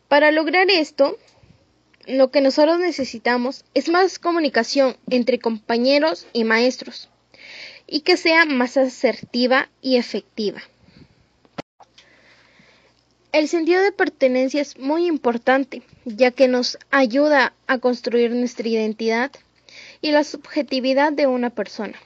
[0.09, 1.19] Para lograr esto,
[2.07, 7.09] lo que nosotros necesitamos es más comunicación entre compañeros y maestros
[7.87, 10.63] y que sea más asertiva y efectiva.
[13.33, 19.31] El sentido de pertenencia es muy importante, ya que nos ayuda a construir nuestra identidad
[20.03, 21.99] y la subjetividad de una persona.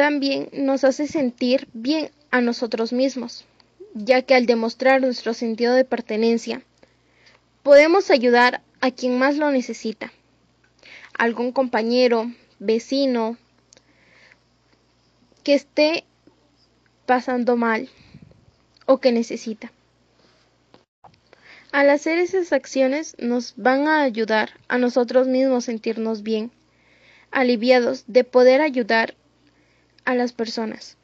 [0.00, 3.44] También nos hace sentir bien a nosotros mismos,
[3.92, 6.62] ya que al demostrar nuestro sentido de pertenencia,
[7.62, 10.10] Podemos ayudar a quien más lo necesita,
[11.18, 13.36] algún compañero, vecino,
[15.44, 16.04] que esté
[17.04, 17.90] pasando mal
[18.86, 19.70] o que necesita.
[21.72, 26.50] Al hacer esas acciones nos van a ayudar a nosotros mismos sentirnos bien,
[27.30, 29.14] aliviados de poder ayudar
[30.10, 30.96] a las personas.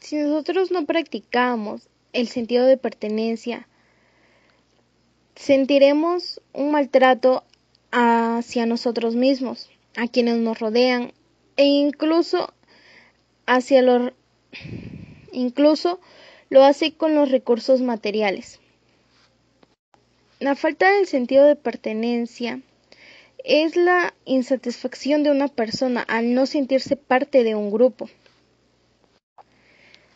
[0.00, 3.68] Si nosotros no practicamos el sentido de pertenencia,
[5.36, 7.44] sentiremos un maltrato
[7.90, 11.12] hacia nosotros mismos, a quienes nos rodean
[11.58, 12.54] e incluso
[13.44, 14.12] hacia los
[15.30, 16.00] incluso
[16.48, 18.58] lo hace con los recursos materiales.
[20.40, 22.60] La falta del sentido de pertenencia
[23.44, 28.08] es la insatisfacción de una persona al no sentirse parte de un grupo.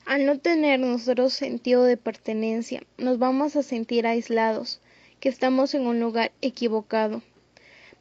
[0.05, 4.81] Al no tener nosotros sentido de pertenencia, nos vamos a sentir aislados,
[5.19, 7.23] que estamos en un lugar equivocado.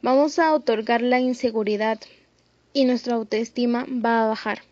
[0.02, 1.98] Vamos a otorgar la inseguridad
[2.72, 4.62] y nuestra autoestima va a bajar.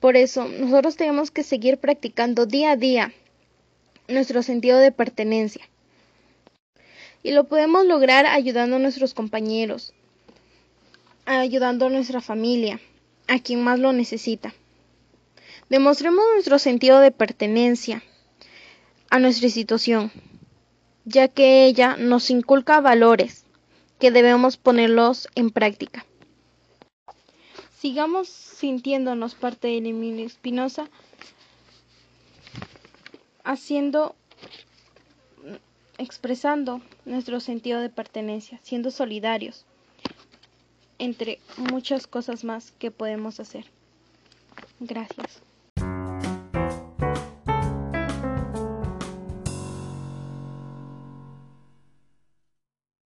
[0.00, 3.12] Por eso, nosotros tenemos que seguir practicando día a día
[4.08, 5.68] nuestro sentido de pertenencia.
[7.22, 9.94] Y lo podemos lograr ayudando a nuestros compañeros,
[11.24, 12.80] ayudando a nuestra familia,
[13.28, 14.54] a quien más lo necesita.
[15.68, 18.02] Demostremos nuestro sentido de pertenencia
[19.10, 20.10] a nuestra institución
[21.04, 23.44] ya que ella nos inculca valores
[23.98, 26.06] que debemos ponerlos en práctica.
[27.78, 30.88] Sigamos sintiéndonos parte de Emilio Espinosa,
[33.42, 34.14] haciendo,
[36.02, 39.64] expresando nuestro sentido de pertenencia, siendo solidarios,
[40.98, 43.66] entre muchas cosas más que podemos hacer.
[44.80, 45.42] Gracias.